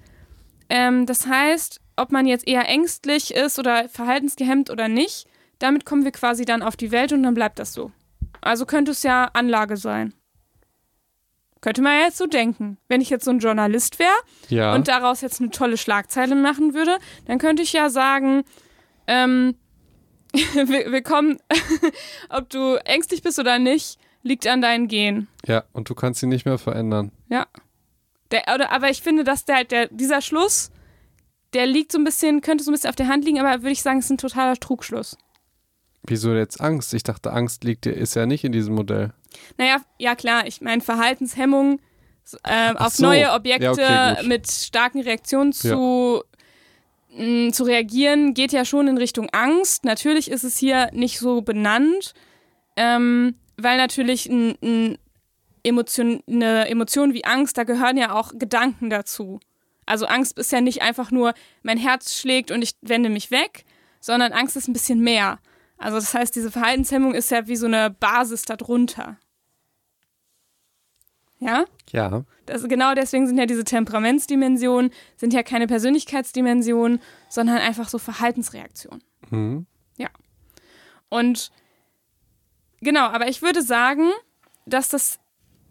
[0.74, 5.28] ähm, das heißt, ob man jetzt eher ängstlich ist oder verhaltensgehemmt oder nicht,
[5.60, 7.92] damit kommen wir quasi dann auf die Welt und dann bleibt das so.
[8.42, 10.14] Also könnte es ja Anlage sein.
[11.62, 12.78] Könnte man ja jetzt so denken.
[12.90, 14.10] Wenn ich jetzt so ein Journalist wäre
[14.50, 14.74] Ja.
[14.74, 18.44] und daraus jetzt eine tolle Schlagzeile machen würde, dann könnte ich ja sagen,
[19.08, 19.56] ähm,
[20.34, 21.38] willkommen,
[22.30, 25.28] ob du ängstlich bist oder nicht, liegt an deinen Gen.
[25.46, 27.12] ja, und du kannst sie nicht mehr verändern.
[27.30, 27.46] Ja.
[28.34, 30.72] Der, oder, aber ich finde, dass der, der, dieser Schluss,
[31.54, 33.72] der liegt so ein bisschen, könnte so ein bisschen auf der Hand liegen, aber würde
[33.72, 35.18] ich sagen, es ist ein totaler Trugschluss.
[36.02, 36.96] Wieso jetzt Angst?
[36.96, 39.14] Ich dachte, Angst liegt ist ja nicht in diesem Modell.
[39.58, 41.80] Naja, ja klar, ich meine, Verhaltenshemmung
[42.44, 43.04] äh, auf so.
[43.04, 46.24] neue Objekte Ja, okay, mit starken Reaktionen zu,
[47.16, 49.86] mh, zu reagieren, geht ja schon in Richtung Angst.
[49.86, 52.16] Natürlich ist es hier nicht so benannt,
[52.78, 54.98] ähm, weil natürlich ein, ein
[55.64, 59.40] Emotion, eine Emotion wie Angst, da gehören ja auch Gedanken dazu.
[59.86, 63.66] Also Angst ist ja nicht einfach nur, mein Herz schlägt und ich wende mich weg,
[64.00, 65.40] sondern Angst ist ein bisschen mehr.
[65.78, 69.18] Also das heißt, diese Verhaltenshemmung ist ja wie so eine Basis darunter.
[71.40, 71.66] Ja?
[71.92, 72.24] Ja.
[72.46, 79.04] Das, genau deswegen sind ja diese Temperamentsdimensionen, sind ja keine Persönlichkeitsdimensionen, sondern einfach so Verhaltensreaktionen.
[79.30, 79.68] Mhm.
[81.14, 81.52] Und
[82.82, 84.10] genau, aber ich würde sagen,
[84.66, 85.20] dass das,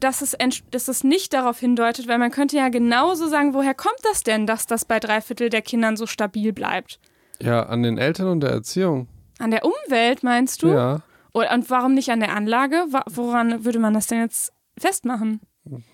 [0.03, 0.37] dass, es,
[0.71, 4.47] dass das nicht darauf hindeutet, weil man könnte ja genauso sagen, woher kommt das denn,
[4.47, 6.99] dass das bei drei Viertel der Kindern so stabil bleibt?
[7.41, 9.09] Ja, an den Eltern und der Erziehung.
[9.39, 10.69] An der Umwelt, meinst du?
[10.69, 11.01] Ja.
[11.33, 12.85] Und, warum nicht an der Anlage?
[13.11, 15.41] Woran würde man das denn jetzt festmachen?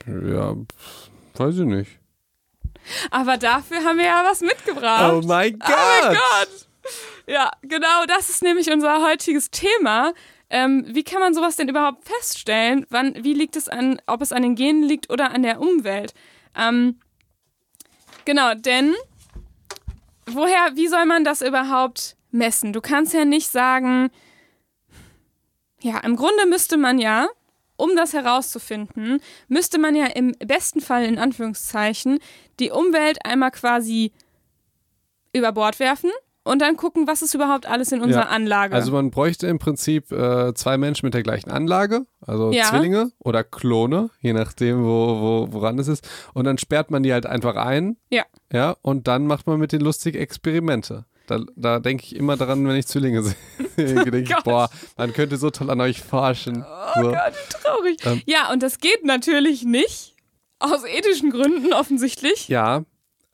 [0.06, 0.56] Ja,
[1.34, 1.98] weiß ich nicht.
[3.10, 5.12] Aber dafür haben wir ja was mitgebracht.
[5.12, 5.68] Oh mein Gott!
[5.68, 6.68] Oh mein Gott!
[7.26, 10.12] Ja, genau, das ist nämlich unser heutiges Thema.
[10.50, 12.86] Ähm, wie kann man sowas denn überhaupt feststellen?
[12.88, 16.14] Wann, wie liegt es an, ob es an den Genen liegt oder an der Umwelt?
[16.56, 16.98] Ähm,
[18.24, 18.94] genau, denn
[20.26, 22.72] woher, wie soll man das überhaupt messen?
[22.72, 24.10] Du kannst ja nicht sagen,
[25.80, 27.28] ja, im Grunde müsste man ja,
[27.76, 32.18] um das herauszufinden, müsste man ja im besten Fall in Anführungszeichen
[32.58, 34.12] die Umwelt einmal quasi
[35.32, 36.10] über Bord werfen
[36.48, 38.74] und dann gucken, was ist überhaupt alles in unserer Ja, Anlage.
[38.74, 42.64] Also man bräuchte im Prinzip äh, zwei Menschen mit der gleichen Anlage, also Ja.
[42.64, 46.08] Zwillinge oder Klone, je nachdem, wo, wo, woran es ist.
[46.34, 47.96] Und dann sperrt man die halt einfach ein.
[48.10, 48.24] Ja.
[48.52, 51.04] Ja, und dann macht man mit denen lustige Experimente.
[51.26, 53.34] Da, da denke ich immer daran, wenn ich Zwillinge sehe.
[53.76, 54.44] denke ich, Gott.
[54.44, 56.64] boah, man könnte so toll an euch forschen.
[56.66, 57.08] oh so.
[57.10, 57.96] Gott, wie traurig.
[58.06, 58.22] Ähm.
[58.26, 60.14] ja, und das geht natürlich nicht.
[60.60, 62.48] Aus ethischen Gründen offensichtlich.
[62.48, 62.82] Ja,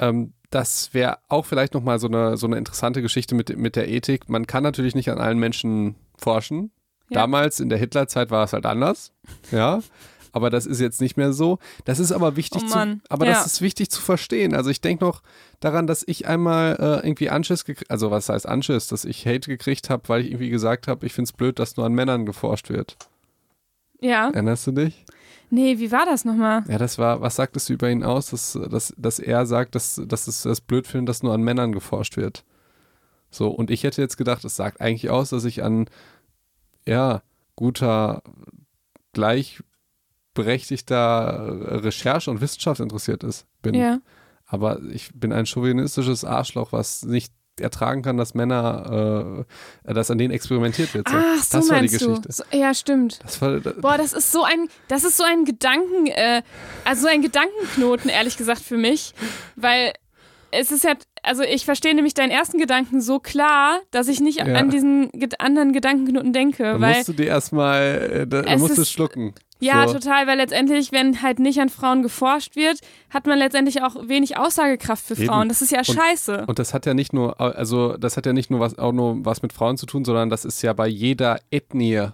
[0.01, 3.89] ähm, das wäre auch vielleicht nochmal so eine, so eine interessante Geschichte mit, mit der
[3.89, 4.29] Ethik.
[4.29, 6.71] Man kann natürlich nicht an allen Menschen forschen.
[7.11, 7.21] Ja.
[7.23, 9.13] Damals in der Hitlerzeit war es halt anders.
[9.51, 9.81] Ja.
[10.33, 11.59] Aber das ist jetzt nicht mehr so.
[11.85, 13.33] Das ist aber wichtig Oh zu, aber Ja.
[13.33, 14.55] das ist wichtig zu verstehen.
[14.55, 15.23] Also ich denke noch
[15.61, 19.49] daran, dass ich einmal äh, irgendwie Anschiss gekriegt, also was heißt Anschiss, dass ich Hate
[19.49, 22.27] gekriegt habe, weil ich irgendwie gesagt habe, ich finde es blöd, dass nur an Männern
[22.27, 22.97] geforscht wird.
[24.01, 24.31] Ja.
[24.31, 25.05] Erinnerst du dich?
[25.51, 26.65] Nee, wie war das nochmal?
[26.69, 30.01] Ja, das war, was sagtest du über ihn aus, dass, dass, dass er sagt, dass,
[30.07, 32.45] dass es das blöd findet, dass nur an Männern geforscht wird?
[33.31, 35.87] So, und ich hätte jetzt gedacht, es sagt eigentlich aus, dass ich an,
[36.87, 37.23] ja,
[37.57, 38.23] guter,
[39.13, 43.75] gleichberechtigter Recherche und Wissenschaft interessiert ist, bin.
[43.75, 43.99] Ja.
[44.47, 49.45] Aber ich bin ein chauvinistisches Arschloch, was nicht ertragen kann, dass Männer,
[49.85, 51.09] äh, dass an denen experimentiert wird.
[51.09, 51.17] So.
[51.17, 51.89] Ach, so das war die.
[51.89, 52.33] Geschichte.
[52.33, 53.21] So, ja, stimmt.
[53.23, 56.43] Das war, das, Boah, das ist so ein, das ist so ein Gedanken, äh,
[56.85, 59.15] also so ein Gedankenknoten, ehrlich gesagt, für mich.
[59.57, 59.93] Weil
[60.55, 64.39] es ist ja, also ich verstehe nämlich deinen ersten Gedanken so klar, dass ich nicht
[64.39, 64.45] Ja.
[64.55, 66.63] an diesen anderen Gedankenknoten denke.
[66.65, 69.35] da weil musst du dir erstmal, äh, da, da Es musst du ist- schlucken.
[69.61, 69.95] Ja, so.
[69.95, 74.37] total, weil letztendlich, wenn halt nicht an Frauen geforscht wird, hat man letztendlich auch wenig
[74.37, 75.27] Aussagekraft für Eben.
[75.27, 75.49] Frauen.
[75.49, 76.45] Das ist ja Und- scheiße.
[76.47, 79.25] Und das hat ja nicht nur, also das hat ja nicht nur was, auch nur
[79.25, 82.09] was mit Frauen zu tun, sondern das ist ja bei jeder Ethnie.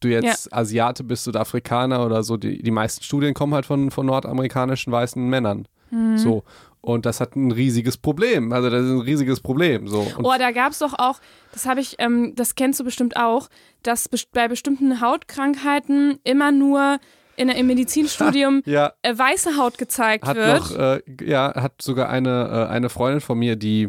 [0.00, 3.90] Du jetzt Asiate bist oder Afrikaner oder so, die, die meisten Studien kommen halt von,
[3.90, 5.66] von nordamerikanischen weißen Männern.
[5.90, 6.16] Mhm.
[6.18, 6.44] So.
[6.80, 8.52] Und das hat ein riesiges Problem.
[8.52, 9.88] Also das ist ein riesiges Problem.
[9.88, 10.00] So.
[10.00, 11.20] Und Oh, da gab es doch auch,
[11.52, 13.48] das habe ich, ähm, das kennst du bestimmt auch,
[13.82, 16.98] dass best bei bestimmten Hautkrankheiten immer nur
[17.36, 20.60] in, im Medizinstudium ja, äh, weiße Haut gezeigt hat wird.
[20.60, 23.88] noch, äh, ja, hat sogar eine, äh, eine Freundin von mir, die,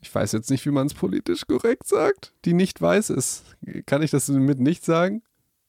[0.00, 3.44] ich weiß jetzt nicht, wie man es politisch korrekt sagt, die nicht weiß ist.
[3.86, 5.22] Kann ich das mit nicht sagen?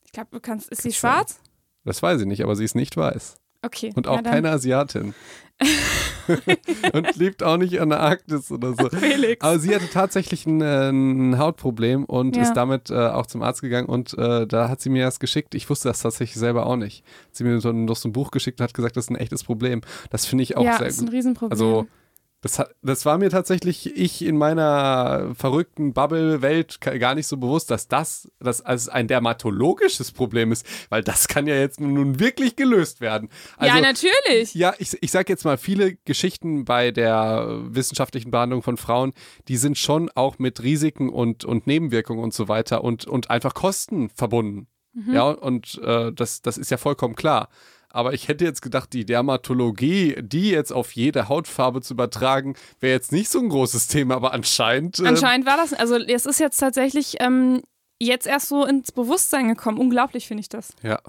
[0.06, 1.40] ich glaube, du kannst, ist sie schwarz?
[1.86, 3.38] Das weiß ich nicht, aber sie ist nicht weiß.
[3.62, 3.92] Okay.
[3.96, 5.14] Und auch ja, keine Asiatin.
[6.94, 8.90] und lebt auch nicht an der Arktis oder so.
[8.90, 9.44] Felix.
[9.44, 12.44] Aber sie hatte tatsächlich ein, äh, ein Hautproblem und Ja.
[12.44, 15.56] ist damit äh, auch zum Arzt gegangen und äh, da hat sie mir das geschickt.
[15.56, 17.04] Ich wusste das tatsächlich selber auch nicht.
[17.28, 19.10] Hat sie mir so, ein- noch so ein Buch geschickt und hat gesagt, das ist
[19.12, 19.82] ein echtes Problem.
[20.10, 21.14] Das finde ich auch ja, sehr ist ein gut.
[21.16, 21.52] Riesenproblem.
[21.52, 21.88] Also
[22.42, 27.88] das, das war mir tatsächlich, ich in meiner verrückten Bubble-Welt gar nicht so bewusst, dass
[27.88, 33.02] das, das als ein dermatologisches Problem ist, weil das kann ja jetzt nun wirklich gelöst
[33.02, 33.30] werden.
[33.58, 34.56] Also, ja, natürlich.
[34.56, 39.14] ja, ich, ich sag jetzt mal, viele Geschichten bei der wissenschaftlichen Behandlung von Frauen,
[39.50, 43.54] die sind schon auch mit Risiken und, und Nebenwirkungen und so weiter und, und einfach
[43.54, 44.68] Kosten verbunden.
[45.14, 47.50] Ja, und äh, das, das ist ja vollkommen klar.
[47.92, 52.94] Aber ich hätte jetzt gedacht, die Dermatologie, die jetzt auf jede Hautfarbe zu übertragen, wäre
[52.94, 55.00] jetzt nicht so ein großes Thema, aber anscheinend.
[55.00, 57.62] Äh, Anscheinend war das, also es ist jetzt tatsächlich ähm,
[58.00, 59.78] jetzt erst so ins Bewusstsein gekommen.
[59.80, 60.74] Unglaublich finde ich das.
[60.84, 61.00] Ja.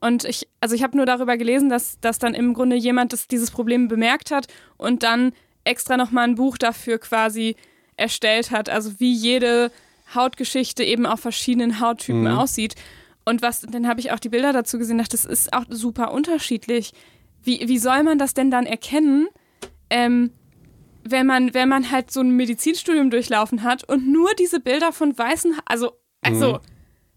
[0.00, 3.28] Und ich, also ich habe nur darüber gelesen, dass, dass dann im Grunde jemand das,
[3.28, 5.32] dieses Problem bemerkt hat und dann
[5.64, 7.56] extra nochmal ein Buch dafür quasi
[7.96, 8.68] erstellt hat.
[8.68, 9.70] Also wie jede
[10.14, 12.38] Hautgeschichte eben auf verschiedenen Hauttypen Mhm.
[12.38, 12.74] aussieht.
[13.28, 16.12] Und was, dann habe ich auch die Bilder dazu gesehen, dachte, das ist auch super
[16.12, 16.92] unterschiedlich.
[17.42, 19.26] Wie, wie soll man das denn dann erkennen,
[19.90, 20.30] ähm,
[21.02, 25.16] wenn man, wenn man halt so ein Medizinstudium durchlaufen hat und nur diese Bilder von
[25.16, 26.58] weißen, also, also, Mhm.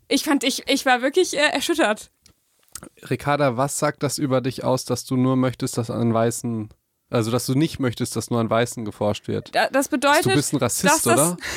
[0.08, 2.12] ich fand, ich, ich war wirklich äh, erschüttert.
[3.10, 6.70] Ricarda, was sagt das über dich aus, dass du nur möchtest, dass an Weißen,
[7.10, 9.54] also dass du nicht möchtest, dass nur an Weißen geforscht wird?
[9.54, 11.38] Da, das bedeutet, du bist ein Rassist, dass das- oder?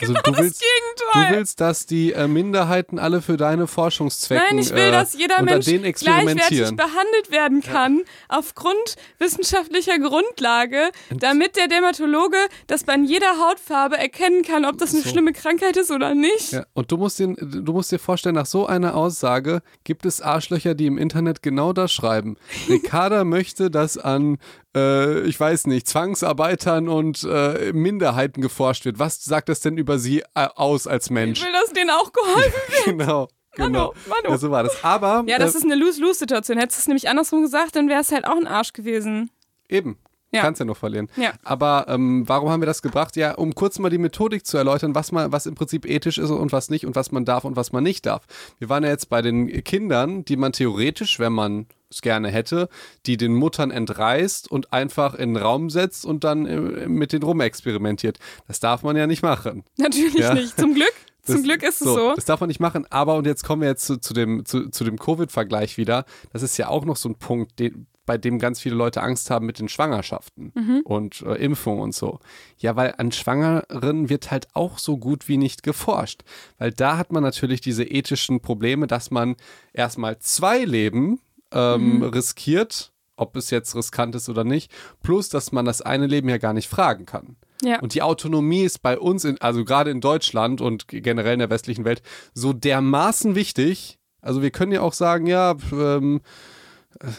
[0.00, 1.36] also du das willst, du Gegenteil.
[1.38, 5.42] willst, dass die äh, Minderheiten alle für deine Forschungszwecke Nein, ich will, äh, dass jeder
[5.42, 12.36] Mensch gleichwertig behandelt werden kann, aufgrund wissenschaftlicher Grundlage, damit der Dermatologe
[12.66, 15.08] das bei jeder Hautfarbe erkennen kann, ob das eine So.
[15.10, 16.52] schlimme Krankheit ist oder nicht.
[16.52, 20.20] Ja, und du musst, dir, du musst dir vorstellen, nach so einer Aussage gibt es
[20.20, 22.36] Arschlöcher, die im Internet genau das schreiben.
[22.68, 24.38] Ricarda möchte, dass an,
[24.76, 28.98] äh, ich weiß nicht, Zwangsarbeitern und äh, Minderheiten geforscht wird.
[28.98, 31.42] Was sagt das denn über sie äh, aus als Ich Mensch?
[31.44, 32.84] will, dass denen auch geholfen wird.
[32.84, 33.94] genau, genau.
[34.08, 34.30] Manu.
[34.30, 34.82] Ja, so war das.
[34.84, 36.58] Aber Ja, das äh, ist eine Lose-Lose-Situation.
[36.58, 39.30] Hättest du es nämlich andersrum gesagt, dann wäre es halt auch ein Arsch gewesen.
[39.68, 39.98] Eben.
[40.32, 40.42] Ja.
[40.42, 41.08] Kannst ja noch verlieren.
[41.16, 41.32] Ja.
[41.42, 43.16] Aber ähm, warum haben wir das gebracht?
[43.16, 46.30] Ja, um kurz mal die Methodik zu erläutern, was, man, was im Prinzip ethisch ist
[46.30, 48.22] und was nicht und was man darf und was man nicht darf.
[48.60, 52.68] Wir waren ja jetzt bei den Kindern, die man theoretisch, wenn man es gerne hätte,
[53.06, 57.22] die den Muttern entreißt und einfach in den Raum setzt und dann äh, mit denen
[57.24, 58.18] rumexperimentiert.
[58.46, 59.64] Das darf man ja nicht machen.
[59.76, 60.34] Natürlich Ja.
[60.34, 60.58] nicht.
[60.58, 60.92] Zum Glück.
[61.22, 62.14] Zum Das- Glück ist es so.
[62.14, 62.86] Das darf man nicht machen.
[62.90, 66.04] Aber, und jetzt kommen wir jetzt zu, zu dem, zu, zu dem Covid-Vergleich wieder.
[66.32, 69.30] Das ist ja auch noch so ein Punkt, den, bei dem ganz viele Leute Angst
[69.30, 70.80] haben mit den Schwangerschaften Mhm.
[70.84, 72.18] und äh, Impfungen und so.
[72.56, 76.22] Ja, weil an Schwangeren wird halt auch so gut wie nicht geforscht.
[76.58, 79.36] Weil da hat man natürlich diese ethischen Probleme, dass man
[79.74, 81.20] erstmal zwei Leben
[81.52, 82.02] ähm, Mhm.
[82.04, 84.70] riskiert, ob es jetzt riskant ist oder nicht,
[85.02, 87.36] plus dass man das eine Leben ja gar nicht fragen kann.
[87.62, 87.80] Ja.
[87.80, 91.50] Und die Autonomie ist bei uns, in, also gerade in Deutschland und generell in der
[91.50, 93.98] westlichen Welt, so dermaßen wichtig.
[94.22, 96.20] Also wir können ja auch sagen, ja, ähm,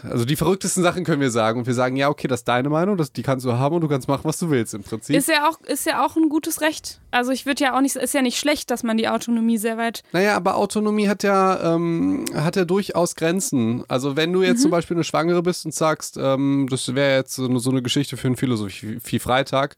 [0.04, 2.70] Also die verrücktesten Sachen können wir sagen und wir sagen, ja, okay, das ist deine
[2.70, 5.16] Meinung, das, die kannst du haben und du kannst machen, was du willst im Prinzip.
[5.16, 7.02] Ist ja auch, ist ja auch ein gutes Recht.
[7.10, 9.78] Also ich würde ja auch nicht, ist ja nicht schlecht, dass man die Autonomie sehr
[9.78, 10.04] weit.
[10.12, 13.84] Naja, aber Autonomie hat ja, ähm, hat ja durchaus Grenzen.
[13.88, 14.64] Also wenn du jetzt Mhm.
[14.64, 17.82] zum Beispiel eine Schwangere bist und sagst, ähm, das wäre jetzt so eine, so eine
[17.82, 19.78] Geschichte für einen Philosophie-Freitag,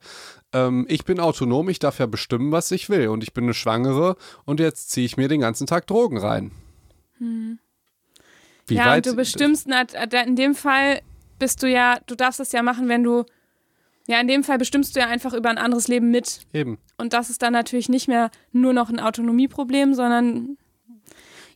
[0.52, 3.54] ähm, ich bin autonom, ich darf ja bestimmen, was ich will und ich bin eine
[3.54, 6.52] Schwangere und jetzt ziehe ich mir den ganzen Tag Drogen rein.
[8.68, 9.82] Wie ja, weit und du bestimmst, na,
[10.24, 11.01] in dem Fall
[11.39, 13.26] bist du ja, du darfst es ja machen, wenn du,
[14.07, 16.41] ja, in dem Fall bestimmst du ja einfach über ein anderes Leben mit.
[16.53, 16.78] eben.
[16.97, 20.57] Und das ist dann natürlich nicht mehr nur noch ein Autonomieproblem, sondern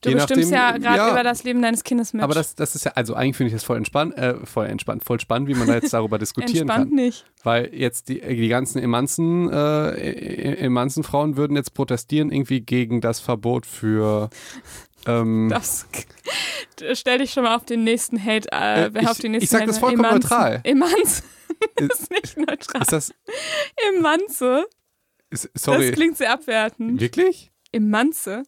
[0.02, 1.12] du Je bestimmst nachdem, ja gerade ja.
[1.12, 2.24] über das Leben deines Kindes mit.
[2.24, 5.04] Aber das, das ist ja, also eigentlich finde ich das voll entspannt, äh, voll entspannt,
[5.04, 6.96] voll spannend, wie man da jetzt darüber diskutieren Entspannt kann.
[6.96, 7.26] nicht.
[7.44, 13.66] Weil jetzt die, die ganzen Emanzen, äh, Emanzenfrauen würden jetzt protestieren irgendwie gegen das Verbot
[13.66, 14.30] für
[15.06, 15.88] ähm, Das,
[16.94, 19.44] stell dich schon mal auf den nächsten Hate, äh, Äh, wer auf ich- den nächsten
[19.46, 19.68] ich sag Hate.
[19.68, 20.30] das vollkommen Emanzen.
[20.30, 20.62] neutral.
[20.64, 20.94] Emanz.
[21.04, 21.24] ist,
[21.90, 22.82] Das ist nicht neutral.
[22.82, 23.14] ist das,
[23.96, 24.66] Emanze.
[25.30, 27.00] ist, sorry, Das klingt sehr abwertend.
[27.00, 27.52] wirklich?
[27.72, 28.44] Emanze.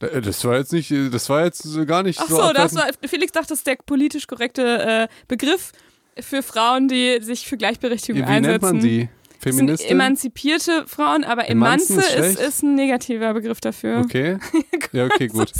[0.00, 2.36] Äh, Das war jetzt nicht, das war jetzt gar nicht Ach so.
[2.42, 5.72] so, das war, Felix dachte, das ist der politisch korrekte äh, Begriff
[6.18, 8.64] für Frauen, die sich für Gleichberechtigung Wie nennt einsetzen.
[8.76, 9.08] man die?
[9.42, 9.90] Das sind Feministin?
[9.92, 14.00] emanzipierte Frauen, aber Emanze ist ist, ist ein negativer Begriff dafür.
[14.00, 14.38] Okay.
[14.92, 15.50] Ja, okay, gut.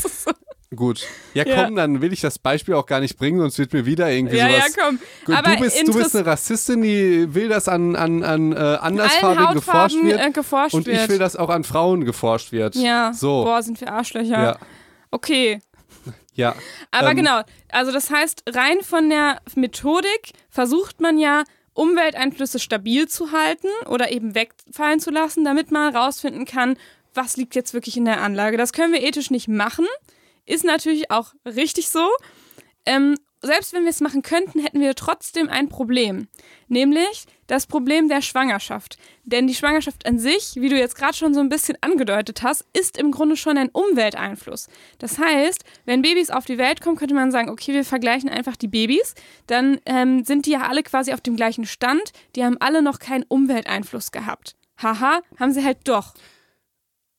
[0.74, 1.04] Gut.
[1.34, 1.64] Ja, Ja.
[1.64, 4.36] komm, dann will ich das Beispiel auch gar nicht bringen, sonst wird mir wieder irgendwie
[4.36, 4.76] Ja, ja, sowas.
[4.80, 5.00] komm.
[5.24, 8.56] Gut, Aber du, bist, du bist eine Rassistin, die will, dass an, an, an äh,
[8.56, 10.20] Andersfarbigen geforscht wird.
[10.20, 10.96] äh, geforscht und wird.
[11.02, 12.76] ich will, dass auch an Frauen geforscht wird.
[12.76, 13.12] ja.
[13.12, 13.42] So.
[13.44, 14.42] Boah, sind wir Arschlöcher.
[14.42, 14.58] Ja.
[15.10, 15.60] Okay.
[16.34, 16.54] Ja.
[16.92, 17.40] Aber Ähm, genau,
[17.70, 21.42] also das heißt, rein von der Methodik versucht man ja,
[21.74, 26.76] Umwelteinflüsse stabil zu halten oder eben wegfallen zu lassen, damit man herausfinden kann,
[27.14, 28.56] was liegt jetzt wirklich in der Anlage.
[28.56, 29.86] Das können wir ethisch nicht machen.
[30.46, 32.08] Ist natürlich auch richtig so.
[32.86, 36.28] Ähm, selbst wenn wir es machen könnten, hätten wir trotzdem ein Problem.
[36.68, 38.98] Nämlich das Problem der Schwangerschaft.
[39.24, 42.66] Denn die Schwangerschaft an sich, wie du jetzt gerade schon so ein bisschen angedeutet hast,
[42.74, 44.68] ist im Grunde schon ein Umwelteinfluss.
[44.98, 48.56] Das heißt, wenn Babys auf die Welt kommen, könnte man sagen, okay, wir vergleichen einfach
[48.56, 49.14] die Babys.
[49.46, 52.12] Dann ähm, sind die ja alle quasi auf dem gleichen Stand.
[52.36, 54.54] Die haben alle noch keinen Umwelteinfluss gehabt.
[54.82, 56.14] Haha, haben sie halt doch.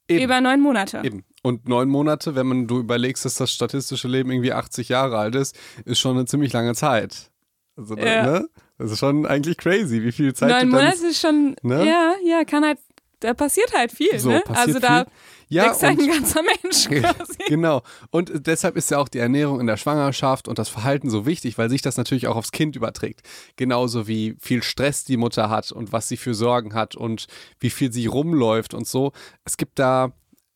[0.08, 0.24] Eben.
[0.24, 1.02] Über neun Monate.
[1.04, 1.24] Eben.
[1.44, 5.36] Und neun Monate, wenn man du überlegst, dass das statistische Leben irgendwie 80 Jahre alt
[5.36, 7.32] ist, ist schon eine ziemlich lange Zeit.
[7.76, 8.24] Also, da- Ja.
[8.40, 8.50] ne?
[8.78, 11.86] Das ist schon eigentlich crazy, wie viel Zeit Neun du dann Monate ist schon, ne?
[11.88, 12.80] ja, ja, kann halt,
[13.20, 14.44] da passiert halt viel, so ne?
[14.50, 15.14] Also da viel.
[15.50, 17.38] Ja, wächst halt ein ganzer Mensch quasi.
[17.48, 17.82] Genau.
[18.10, 21.58] Und deshalb ist ja auch die Ernährung in der Schwangerschaft und das Verhalten so wichtig,
[21.58, 23.22] weil sich das natürlich auch aufs Kind überträgt.
[23.58, 27.28] Genauso wie viel Stress die Mutter hat und was sie für Sorgen hat und
[27.60, 29.12] wie viel sie rumläuft und so.
[29.44, 30.14] Es gibt da,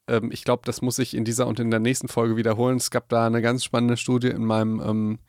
[0.08, 2.78] ähm, ich glaube, das muss ich in dieser und in der nächsten Folge wiederholen.
[2.78, 5.20] Es gab da eine ganz spannende Studie in meinem, ähm,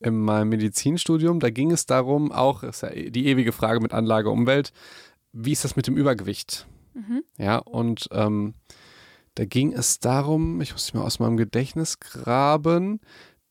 [0.00, 1.40] in meinem Medizinstudium.
[1.40, 4.72] Da ging es darum, auch, ist ja die ewige Frage mit Anlage Umwelt,
[5.32, 6.66] wie ist das mit dem Übergewicht?
[7.38, 8.54] Ja, und ähm,
[9.34, 13.00] da ging es darum, ich muss mich mal aus meinem Gedächtnis graben,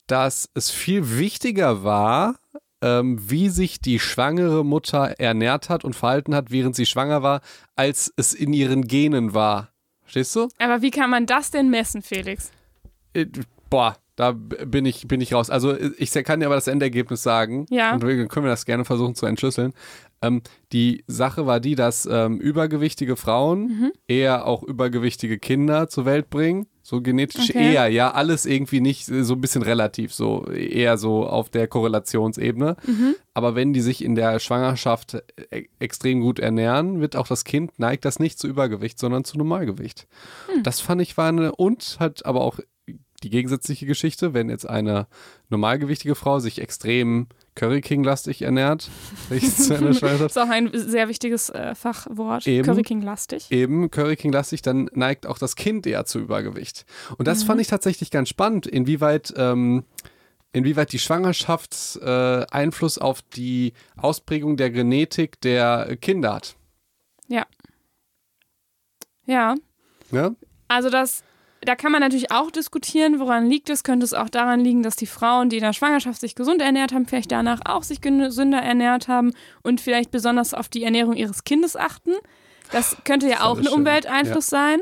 [0.07, 2.39] dass es viel wichtiger war,
[2.81, 7.41] ähm, wie sich die schwangere Mutter ernährt hat und verhalten hat, während sie schwanger war,
[7.75, 9.69] als es in ihren Genen war.
[10.05, 10.47] Verstehst du?
[10.59, 12.51] Aber wie kann man das denn messen, Felix?
[13.13, 13.25] Äh,
[13.69, 15.49] boah, da bin ich, bin ich raus.
[15.49, 17.65] Also äh, ich kann dir aber das Endergebnis sagen.
[17.69, 17.93] Ja.
[17.93, 19.73] Und wir können wir das gerne versuchen zu entschlüsseln.
[20.21, 20.41] Ähm,
[20.71, 23.91] die Sache war die, dass ähm, übergewichtige Frauen Mhm.
[24.07, 26.67] eher auch übergewichtige Kinder zur Welt bringen.
[26.87, 27.73] So genetisch Okay.
[27.73, 31.67] eher, ja, alles irgendwie nicht äh, so ein bisschen relativ, so eher so auf der
[31.67, 32.77] Korrelationsebene.
[32.85, 33.15] Mhm.
[33.33, 35.17] Aber wenn die sich in der Schwangerschaft
[35.49, 39.35] e extrem gut ernähren, wird auch das Kind neigt das nicht zu Übergewicht, sondern zu
[39.39, 40.05] Normalgewicht.
[40.53, 40.61] Hm.
[40.61, 42.59] Das fand ich war eine und hat aber auch
[43.23, 45.07] die gegensätzliche Geschichte, wenn jetzt eine
[45.49, 47.25] normalgewichtige Frau sich extrem
[47.55, 48.89] Curry King-lastig ernährt,
[49.29, 52.45] sich zu einer Das ist auch ein sehr wichtiges äh, Fachwort.
[52.45, 52.65] Eben.
[52.65, 53.49] Curry King lastig.
[53.51, 56.85] eben Curry King-lastig, dann neigt auch das Kind eher zu Übergewicht.
[57.17, 57.47] Und das Mhm.
[57.47, 59.83] fand ich tatsächlich ganz spannend, inwieweit, ähm,
[60.51, 66.55] inwieweit die Schwangerschaft äh, Einfluss auf die Ausprägung der Genetik der Kinder hat.
[69.27, 69.55] Ja.
[70.11, 70.35] Ne?
[70.67, 71.23] Also das,
[71.65, 73.83] da kann man natürlich auch diskutieren, woran liegt es.
[73.83, 76.93] Könnte es auch daran liegen, dass die Frauen, die in der Schwangerschaft sich gesund ernährt
[76.93, 81.43] haben, vielleicht danach auch sich gesünder ernährt haben und vielleicht besonders auf die Ernährung ihres
[81.43, 82.11] Kindes achten.
[82.71, 83.67] Das könnte ja ist auch ein.
[83.67, 84.81] Umwelteinfluss sein.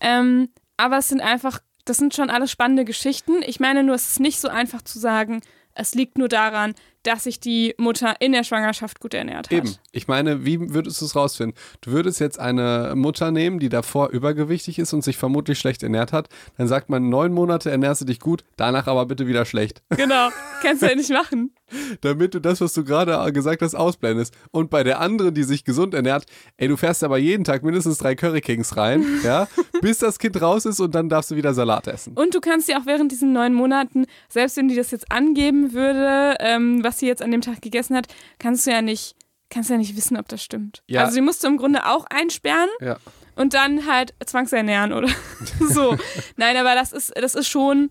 [0.00, 3.42] Ähm, aber es sind einfach, das sind schon alles spannende Geschichten.
[3.42, 5.40] Ich meine nur, es ist nicht so einfach zu sagen,
[5.74, 6.74] es liegt nur daran,
[7.06, 9.52] dass sich die Mutter in der Schwangerschaft gut ernährt hat.
[9.52, 9.74] Eben.
[9.92, 11.56] Ich meine, wie würdest du es rausfinden?
[11.80, 16.12] Du würdest jetzt eine Mutter nehmen, die davor übergewichtig ist und sich vermutlich schlecht ernährt
[16.12, 16.28] hat.
[16.58, 19.82] Dann sagt man, neun Monate ernährst du dich gut, danach aber bitte wieder schlecht.
[19.90, 20.30] Genau.
[20.62, 21.52] Kannst du ja nicht machen.
[22.00, 24.34] Damit du das, was du gerade gesagt hast, ausblendest.
[24.52, 26.24] Und bei der anderen, die sich gesund ernährt,
[26.56, 29.48] ey, du fährst aber jeden Tag mindestens drei Curry Kings rein, ja,
[29.80, 32.12] bis das Kind raus ist und dann darfst du wieder Salat essen.
[32.14, 35.72] Und du kannst ja auch während diesen neun Monaten, selbst wenn die das jetzt angeben
[35.72, 38.06] würde, ähm, was sie jetzt an dem Tag gegessen hat,
[38.38, 39.16] kannst du ja nicht,
[39.50, 40.82] kannst ja nicht wissen, ob das stimmt.
[40.86, 41.02] Ja.
[41.04, 42.96] Also die musst du im Grunde auch einsperren Ja.
[43.34, 45.08] und dann halt zwangsernähren oder
[45.68, 45.96] so.
[46.36, 47.90] Nein, aber das ist, das ist schon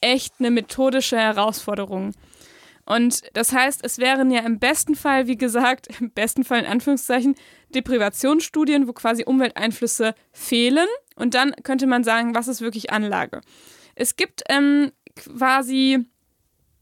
[0.00, 2.12] echt eine methodische Herausforderung.
[2.88, 6.66] Und das heißt, es wären ja im besten Fall, wie gesagt, im besten Fall in
[6.66, 7.34] Anführungszeichen,
[7.74, 10.88] Deprivationsstudien, wo quasi Umwelteinflüsse fehlen.
[11.14, 13.42] Und dann könnte man sagen, was ist wirklich Anlage.
[13.94, 16.06] Es gibt ähm, quasi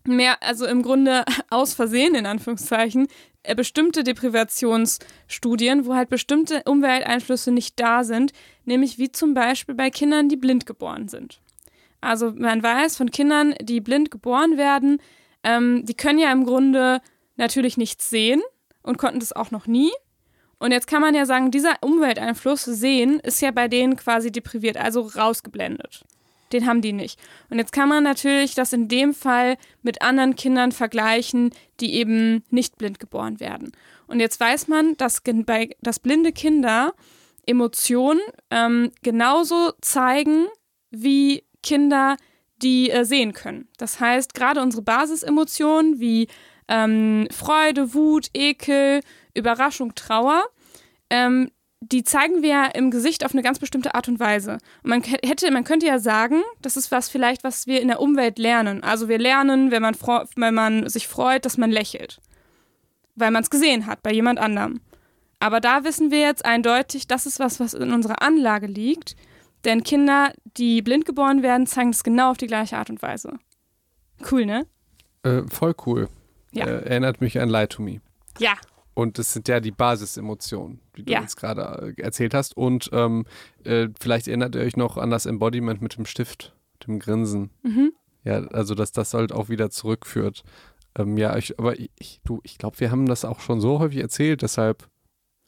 [0.05, 3.09] mehr, also im Grunde aus Versehen, in Anführungszeichen,
[3.43, 8.33] äh, bestimmte Deprivationsstudien, wo halt bestimmte Umwelteinflüsse nicht da sind,
[8.65, 11.41] nämlich wie zum Beispiel bei Kindern, die blind geboren sind.
[12.01, 15.01] Also man weiß von Kindern, die blind geboren werden,
[15.47, 17.01] ähm, die können ja im Grunde
[17.37, 18.43] natürlich nichts sehen
[18.83, 19.93] und konnten das auch noch nie.
[20.59, 24.77] Und jetzt kann man ja sagen, dieser Umwelteinfluss sehen ist ja bei denen quasi depriviert,
[24.77, 26.05] also rausgeblendet.
[26.53, 27.21] Den haben die nicht.
[27.51, 32.45] Und jetzt kann man natürlich das in dem Fall mit anderen Kindern vergleichen, die eben
[32.51, 33.73] nicht blind geboren werden.
[34.07, 36.95] Und jetzt weiß man, dass, bei, dass blinde Kinder
[37.47, 38.21] Emotionen
[38.51, 40.47] ähm, genauso zeigen
[40.91, 42.17] wie Kinder,
[42.63, 43.69] die äh, sehen können.
[43.79, 46.29] Das heißt, gerade unsere Basisemotionen wie
[46.69, 49.01] ähm, Freude, Wut, Ekel,
[49.35, 50.45] Überraschung, Trauer,
[51.11, 51.51] ähm,
[51.81, 54.59] die zeigen wir ja im Gesicht auf eine ganz bestimmte Art und Weise.
[54.83, 58.01] Und man hätte, man könnte ja sagen, das ist was vielleicht, was wir in der
[58.01, 58.83] Umwelt lernen.
[58.83, 59.95] Also wir lernen, wenn man,
[60.37, 62.21] wenn man sich freut, dass man lächelt.
[63.15, 64.81] Weil man es gesehen hat bei jemand anderem.
[65.39, 69.15] Aber da wissen wir jetzt eindeutig, das ist was, was in unserer Anlage liegt.
[69.65, 73.35] Denn Kinder, die blind geboren werden, zeigen das genau auf die gleiche Art und Weise.
[74.31, 74.67] Cool, ne?
[75.23, 76.09] Äh, voll cool.
[76.53, 76.67] Ja.
[76.67, 78.01] Äh, erinnert mich an Lie to Me.
[78.39, 78.55] Ja.
[78.95, 81.21] Und das sind ja die Basisemotionen, die du Ja.
[81.21, 82.57] uns gerade äh, erzählt hast.
[82.57, 83.27] Und ähm,
[83.65, 86.55] äh, vielleicht erinnert ihr euch noch an das Embodiment mit dem Stift,
[86.87, 87.51] dem Grinsen.
[87.63, 87.93] Mhm.
[88.25, 90.45] Ja, also dass das halt auch wieder zurückführt.
[90.99, 93.99] Ähm, ja, ich, aber ich, du, ich glaube, wir haben das auch schon so häufig
[94.01, 94.89] erzählt, deshalb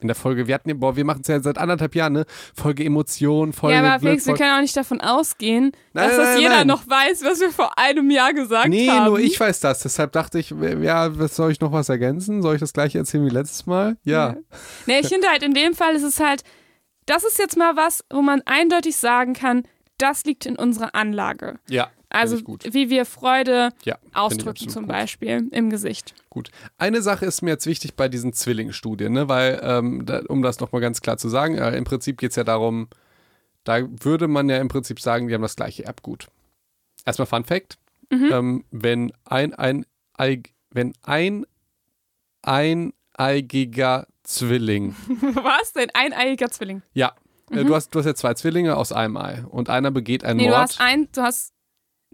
[0.01, 2.25] in der Folge, wir hatten, ja- boah, wir machen es ja seit anderthalb Jahren, ne?
[2.55, 6.19] Folge Emotion, Folge ja, aber Felix, wir können auch nicht davon ausgehen, Nein, dass nein,
[6.19, 9.07] das nein, jeder noch weiß, was wir vor einem Jahr gesagt Nee, haben.
[9.07, 9.81] nur ich weiß das.
[9.81, 12.43] Deshalb dachte ich, ja, was soll ich noch was ergänzen?
[12.43, 13.97] Soll ich das gleiche erzählen wie letztes Mal?
[14.05, 14.37] Ja.
[14.87, 16.43] Nee, ich finde halt in dem Fall ist es halt,
[17.07, 19.65] das ist jetzt mal was, wo man eindeutig sagen kann,
[19.99, 21.59] das liegt in unserer Anlage.
[21.69, 21.89] Ja.
[22.11, 24.93] Also wie wir Freude Ja, ausdrücken zum gut.
[24.93, 26.15] Beispiel im Gesicht.
[26.31, 26.51] Gut.
[26.79, 29.29] Eine Sache ist mir jetzt wichtig bei diesen Zwillingsstudien, ne?
[29.29, 32.37] weil, ähm, da, um das nochmal ganz klar zu sagen, äh, im Prinzip geht es
[32.37, 32.89] ja darum,
[33.65, 36.29] da würde man ja im Prinzip sagen, die haben das gleiche Erbgut.
[37.05, 37.77] Erstmal Fun Fact:
[38.11, 39.85] ähm, Wenn ein, ein,
[40.17, 41.45] Ei, wenn ein
[42.43, 44.95] eineigiger Zwilling,
[45.35, 45.89] was denn?
[45.95, 46.83] Eineiiger Zwilling.
[46.93, 47.13] ja,
[47.51, 50.39] äh, du, hast, du hast ja zwei Zwillinge aus einem Ei und einer begeht einen
[50.39, 50.61] Nee, du Mord.
[50.63, 51.53] hast ein, du hast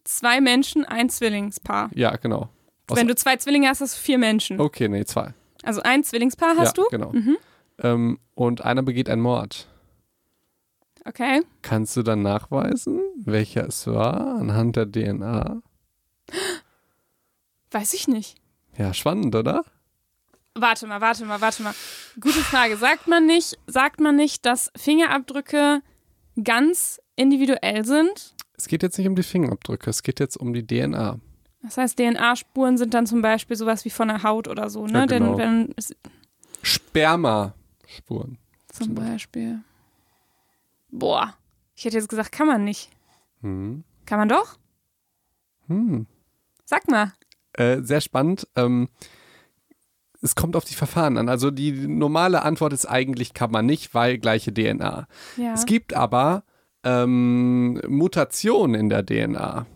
[0.04, 1.90] zwei Menschen, ein Zwillingspaar.
[1.94, 2.48] ja, genau.
[2.88, 4.60] Aus- Wenn du zwei Zwillinge hast, hast du vier Menschen.
[4.60, 5.32] Okay, nee, zwei.
[5.62, 6.88] Also ein Zwillingspaar hast ja, du?
[6.90, 7.12] genau.
[7.12, 7.38] Mhm.
[7.78, 9.66] Ähm, und einer begeht einen Mord.
[11.06, 11.42] Okay.
[11.62, 15.60] Kannst du dann nachweisen, welcher es war, anhand der DNA?
[17.70, 18.36] Weiß ich nicht.
[18.76, 19.64] Ja, spannend, oder?
[20.54, 21.74] Warte mal, warte mal, warte mal.
[22.20, 22.76] Gute Frage.
[22.76, 25.82] Sagt man nicht, sagt man nicht, dass Fingerabdrücke
[26.42, 28.33] ganz individuell sind?
[28.56, 31.18] Es geht jetzt nicht um die Fingerabdrücke, es geht jetzt um die DNA.
[31.62, 35.00] Das heißt, DNA-Spuren sind dann zum Beispiel sowas wie von der Haut oder so, ne?
[35.00, 35.36] Ja, genau.
[35.36, 35.74] Denn wenn
[36.62, 38.38] Spermaspuren.
[38.70, 39.60] zum Beispiel.
[40.90, 41.34] Boah.
[41.74, 42.90] Ich hätte jetzt gesagt, kann man nicht.
[43.40, 43.82] Hm.
[44.06, 44.58] Kann man doch?
[45.66, 46.06] Hm.
[46.64, 47.12] Sag mal.
[47.54, 48.46] Äh, sehr spannend.
[48.56, 48.88] Ähm,
[50.20, 51.28] es kommt auf die Verfahren an.
[51.28, 55.06] Also die normale Antwort ist eigentlich kann man nicht, weil gleiche DNA.
[55.36, 55.52] Ja.
[55.52, 56.44] Es gibt aber
[56.84, 59.66] ähm, Mutationen in der DNA.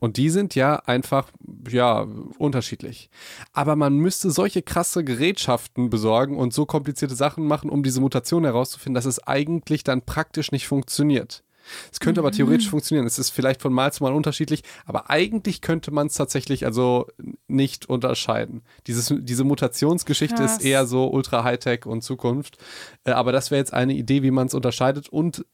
[0.00, 1.30] Und die sind ja einfach,
[1.68, 2.06] ja,
[2.38, 3.08] unterschiedlich.
[3.52, 8.44] Aber man müsste solche krasse Gerätschaften besorgen und so komplizierte Sachen machen, um diese Mutation
[8.44, 11.44] herauszufinden, dass es eigentlich dann praktisch nicht funktioniert.
[11.92, 13.06] Es könnte aber theoretisch funktionieren.
[13.06, 17.06] Es ist vielleicht von Mal zu Mal unterschiedlich, aber eigentlich könnte man es tatsächlich also
[17.46, 18.62] nicht unterscheiden.
[18.86, 20.58] Dieses, diese Mutationsgeschichte Krass.
[20.58, 22.58] ist eher so ultra Hightech und Zukunft.
[23.04, 25.44] Äh, aber das wäre jetzt eine Idee, wie man es unterscheidet und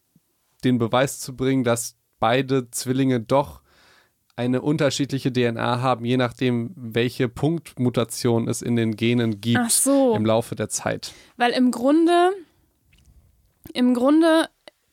[0.66, 3.62] den Beweis zu bringen, dass beide Zwillinge doch
[4.36, 10.14] eine unterschiedliche DNA haben, je nachdem, welche Punktmutation es in den Genen gibt so.
[10.14, 11.12] im Laufe der Zeit.
[11.38, 12.32] Weil im Grunde,
[13.72, 14.48] im Grunde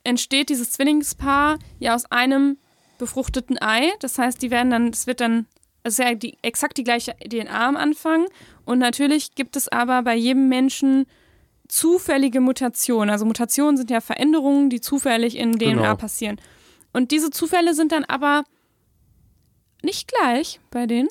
[0.05, 2.57] entsteht dieses Zwillingspaar ja aus einem
[2.97, 3.91] befruchteten Ei.
[3.99, 5.45] Das heißt, die werden dann, es wird dann,
[5.83, 8.25] es ist ja die, exakt die gleiche DNA am Anfang.
[8.63, 11.05] Und natürlich gibt es aber bei jedem Menschen
[11.67, 13.09] zufällige Mutationen.
[13.09, 15.95] Also Mutationen sind ja Veränderungen, die zufällig in DNA Genau.
[15.95, 16.37] passieren.
[16.91, 18.43] Und diese Zufälle sind dann aber
[19.81, 21.09] nicht gleich bei denen.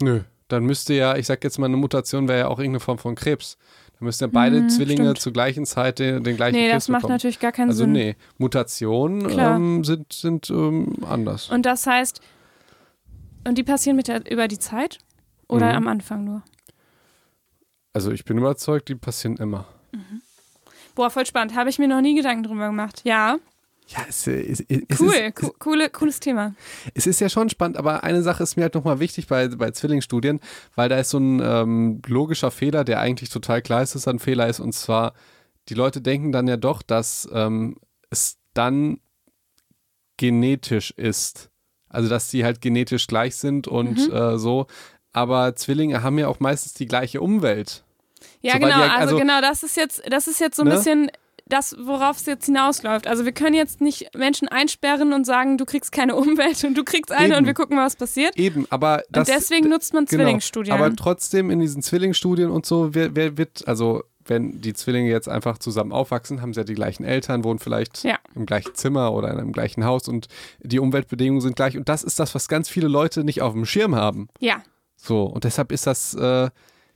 [0.00, 0.20] Nö.
[0.48, 3.14] Dann müsste ja, ich sag jetzt mal, eine Mutation wäre ja auch irgendeine Form von
[3.14, 3.56] Krebs.
[3.98, 5.20] Dann müssten ja beide Hm, Zwillinge stimmt.
[5.20, 7.14] zur gleichen Zeit den, den gleichen Nee, Krebs das macht bekommen.
[7.14, 7.92] natürlich gar keinen Also Sinn.
[7.92, 11.48] nee, Mutationen ähm, sind, sind ähm, anders.
[11.50, 12.20] Und das heißt,
[13.48, 14.98] und die passieren mit der, über die Zeit
[15.48, 15.76] oder Mhm.
[15.76, 16.42] am Anfang nur?
[17.94, 19.64] Also ich bin überzeugt, die passieren immer.
[20.94, 21.54] Boah, voll spannend.
[21.56, 23.00] Habe ich mir noch nie Gedanken drüber gemacht.
[23.04, 23.38] Ja,
[23.88, 25.12] Ja, es, es, es, cool.
[25.12, 26.54] ist, co coole, cooles Thema.
[26.94, 29.70] es ist ja schon spannend, aber eine Sache ist mir halt nochmal wichtig bei, bei
[29.72, 30.40] Zwillingsstudien,
[30.74, 34.08] weil da ist so ein ähm, logischer Fehler, der eigentlich total klar ist, dass es
[34.08, 34.60] ein Fehler ist.
[34.60, 35.12] Und zwar,
[35.68, 37.76] die Leute denken dann ja doch, dass ähm,
[38.10, 38.98] es dann
[40.16, 41.50] genetisch ist.
[41.88, 44.12] Also, dass die halt genetisch gleich sind und Mhm.
[44.14, 44.66] äh, so.
[45.12, 47.83] Aber Zwillinge haben ja auch meistens die gleiche Umwelt.
[48.44, 48.70] Ja, So, genau.
[48.70, 50.74] ja- also, also- genau, das ist jetzt, das ist jetzt so ein Ne?
[50.74, 51.10] bisschen
[51.46, 53.06] das, worauf es jetzt hinausläuft.
[53.06, 56.84] Also wir können jetzt nicht Menschen einsperren und sagen, du kriegst keine Umwelt und du
[56.84, 57.36] kriegst eine Eben.
[57.38, 58.36] und wir gucken mal, was passiert.
[58.38, 59.28] Eben, aber das.
[59.28, 60.22] und deswegen nutzt man Genau.
[60.22, 60.74] Zwillingsstudien.
[60.74, 65.28] Aber trotzdem in diesen Zwillingsstudien und so, wer, wer wird, also wenn die Zwillinge jetzt
[65.28, 68.16] einfach zusammen aufwachsen, haben sie ja die gleichen Eltern, wohnen vielleicht Ja.
[68.34, 70.28] im gleichen Zimmer oder in einem gleichen Haus und
[70.60, 71.76] die Umweltbedingungen sind gleich.
[71.76, 74.28] Und das ist das, was ganz viele Leute nicht auf dem Schirm haben.
[74.40, 74.62] ja.
[74.96, 76.48] So, und deshalb ist das äh,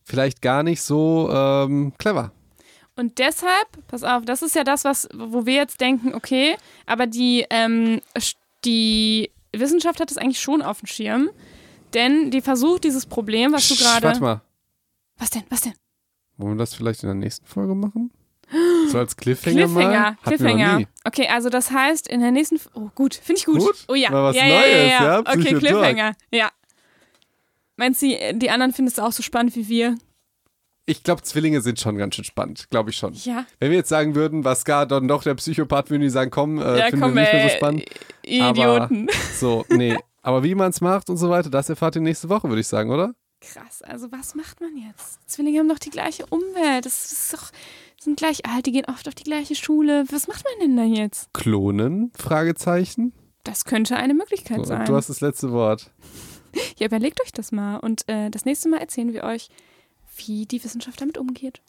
[0.09, 2.33] vielleicht gar nicht so ähm, clever.
[2.97, 6.57] Und deshalb, pass auf, das ist ja das, was, wo wir jetzt denken, okay,
[6.87, 8.01] aber die, ähm,
[8.65, 11.31] die Wissenschaft hat es eigentlich schon auf dem Schirm,
[11.95, 14.21] denn die versucht dieses Problem, was du Sch, Warte gerade.
[14.21, 14.41] mal,
[15.19, 15.45] Was denn?
[15.49, 15.75] Was denn?
[16.39, 18.11] wollen wir das vielleicht in der nächsten Folge machen?
[18.89, 19.83] So als Cliffhanger, mal?
[19.83, 20.81] Cliffhanger, noch Cliffhanger.
[21.05, 22.57] Okay, also das heißt, in der nächsten.
[22.57, 23.59] F- Oh, gut, finde ich gut.
[23.59, 23.85] Gut?
[23.89, 24.11] Oh ja.
[24.11, 25.19] Mal was ja, Neues, ja, ja, ja?
[25.21, 25.55] Okay.
[25.55, 26.15] Cliffhanger.
[26.33, 26.51] Ja.
[27.79, 29.97] Meinst du, die, anderen findest du auch so spannend wie wir?
[30.85, 33.13] Ich glaube, Zwillinge sind schon ganz schön spannend, glaube ich schon.
[33.15, 33.47] Ja.
[33.61, 36.59] Wenn wir jetzt sagen würden, was gar dann doch der Psychopath, würden die sagen, komm,
[36.59, 37.85] äh, ja, finden komm, wir nicht mehr so spannend.
[38.25, 39.09] Idioten.
[39.39, 39.97] So, nee.
[40.23, 42.67] Aber wie man es macht und so weiter, das erfahrt ihr nächste Woche, würde ich
[42.67, 43.15] sagen, oder?
[43.41, 45.21] Krass, also was macht man jetzt?
[45.31, 46.85] Zwillinge haben doch die gleiche Umwelt.
[46.85, 47.51] Das ist doch,
[48.01, 50.05] sind gleich alt, die gehen oft auf die gleiche Schule.
[50.11, 51.33] Was macht man denn da jetzt?
[51.33, 52.11] Klonen?
[52.17, 53.13] Fragezeichen.
[53.45, 54.87] Das könnte eine Möglichkeit So, sein.
[54.87, 55.91] du hast das letzte Wort.
[56.79, 57.77] Ja, überlegt euch das mal.
[57.79, 59.49] Und äh, das nächste Mal erzählen wir euch,
[60.17, 61.61] wie die Wissenschaft damit umgeht.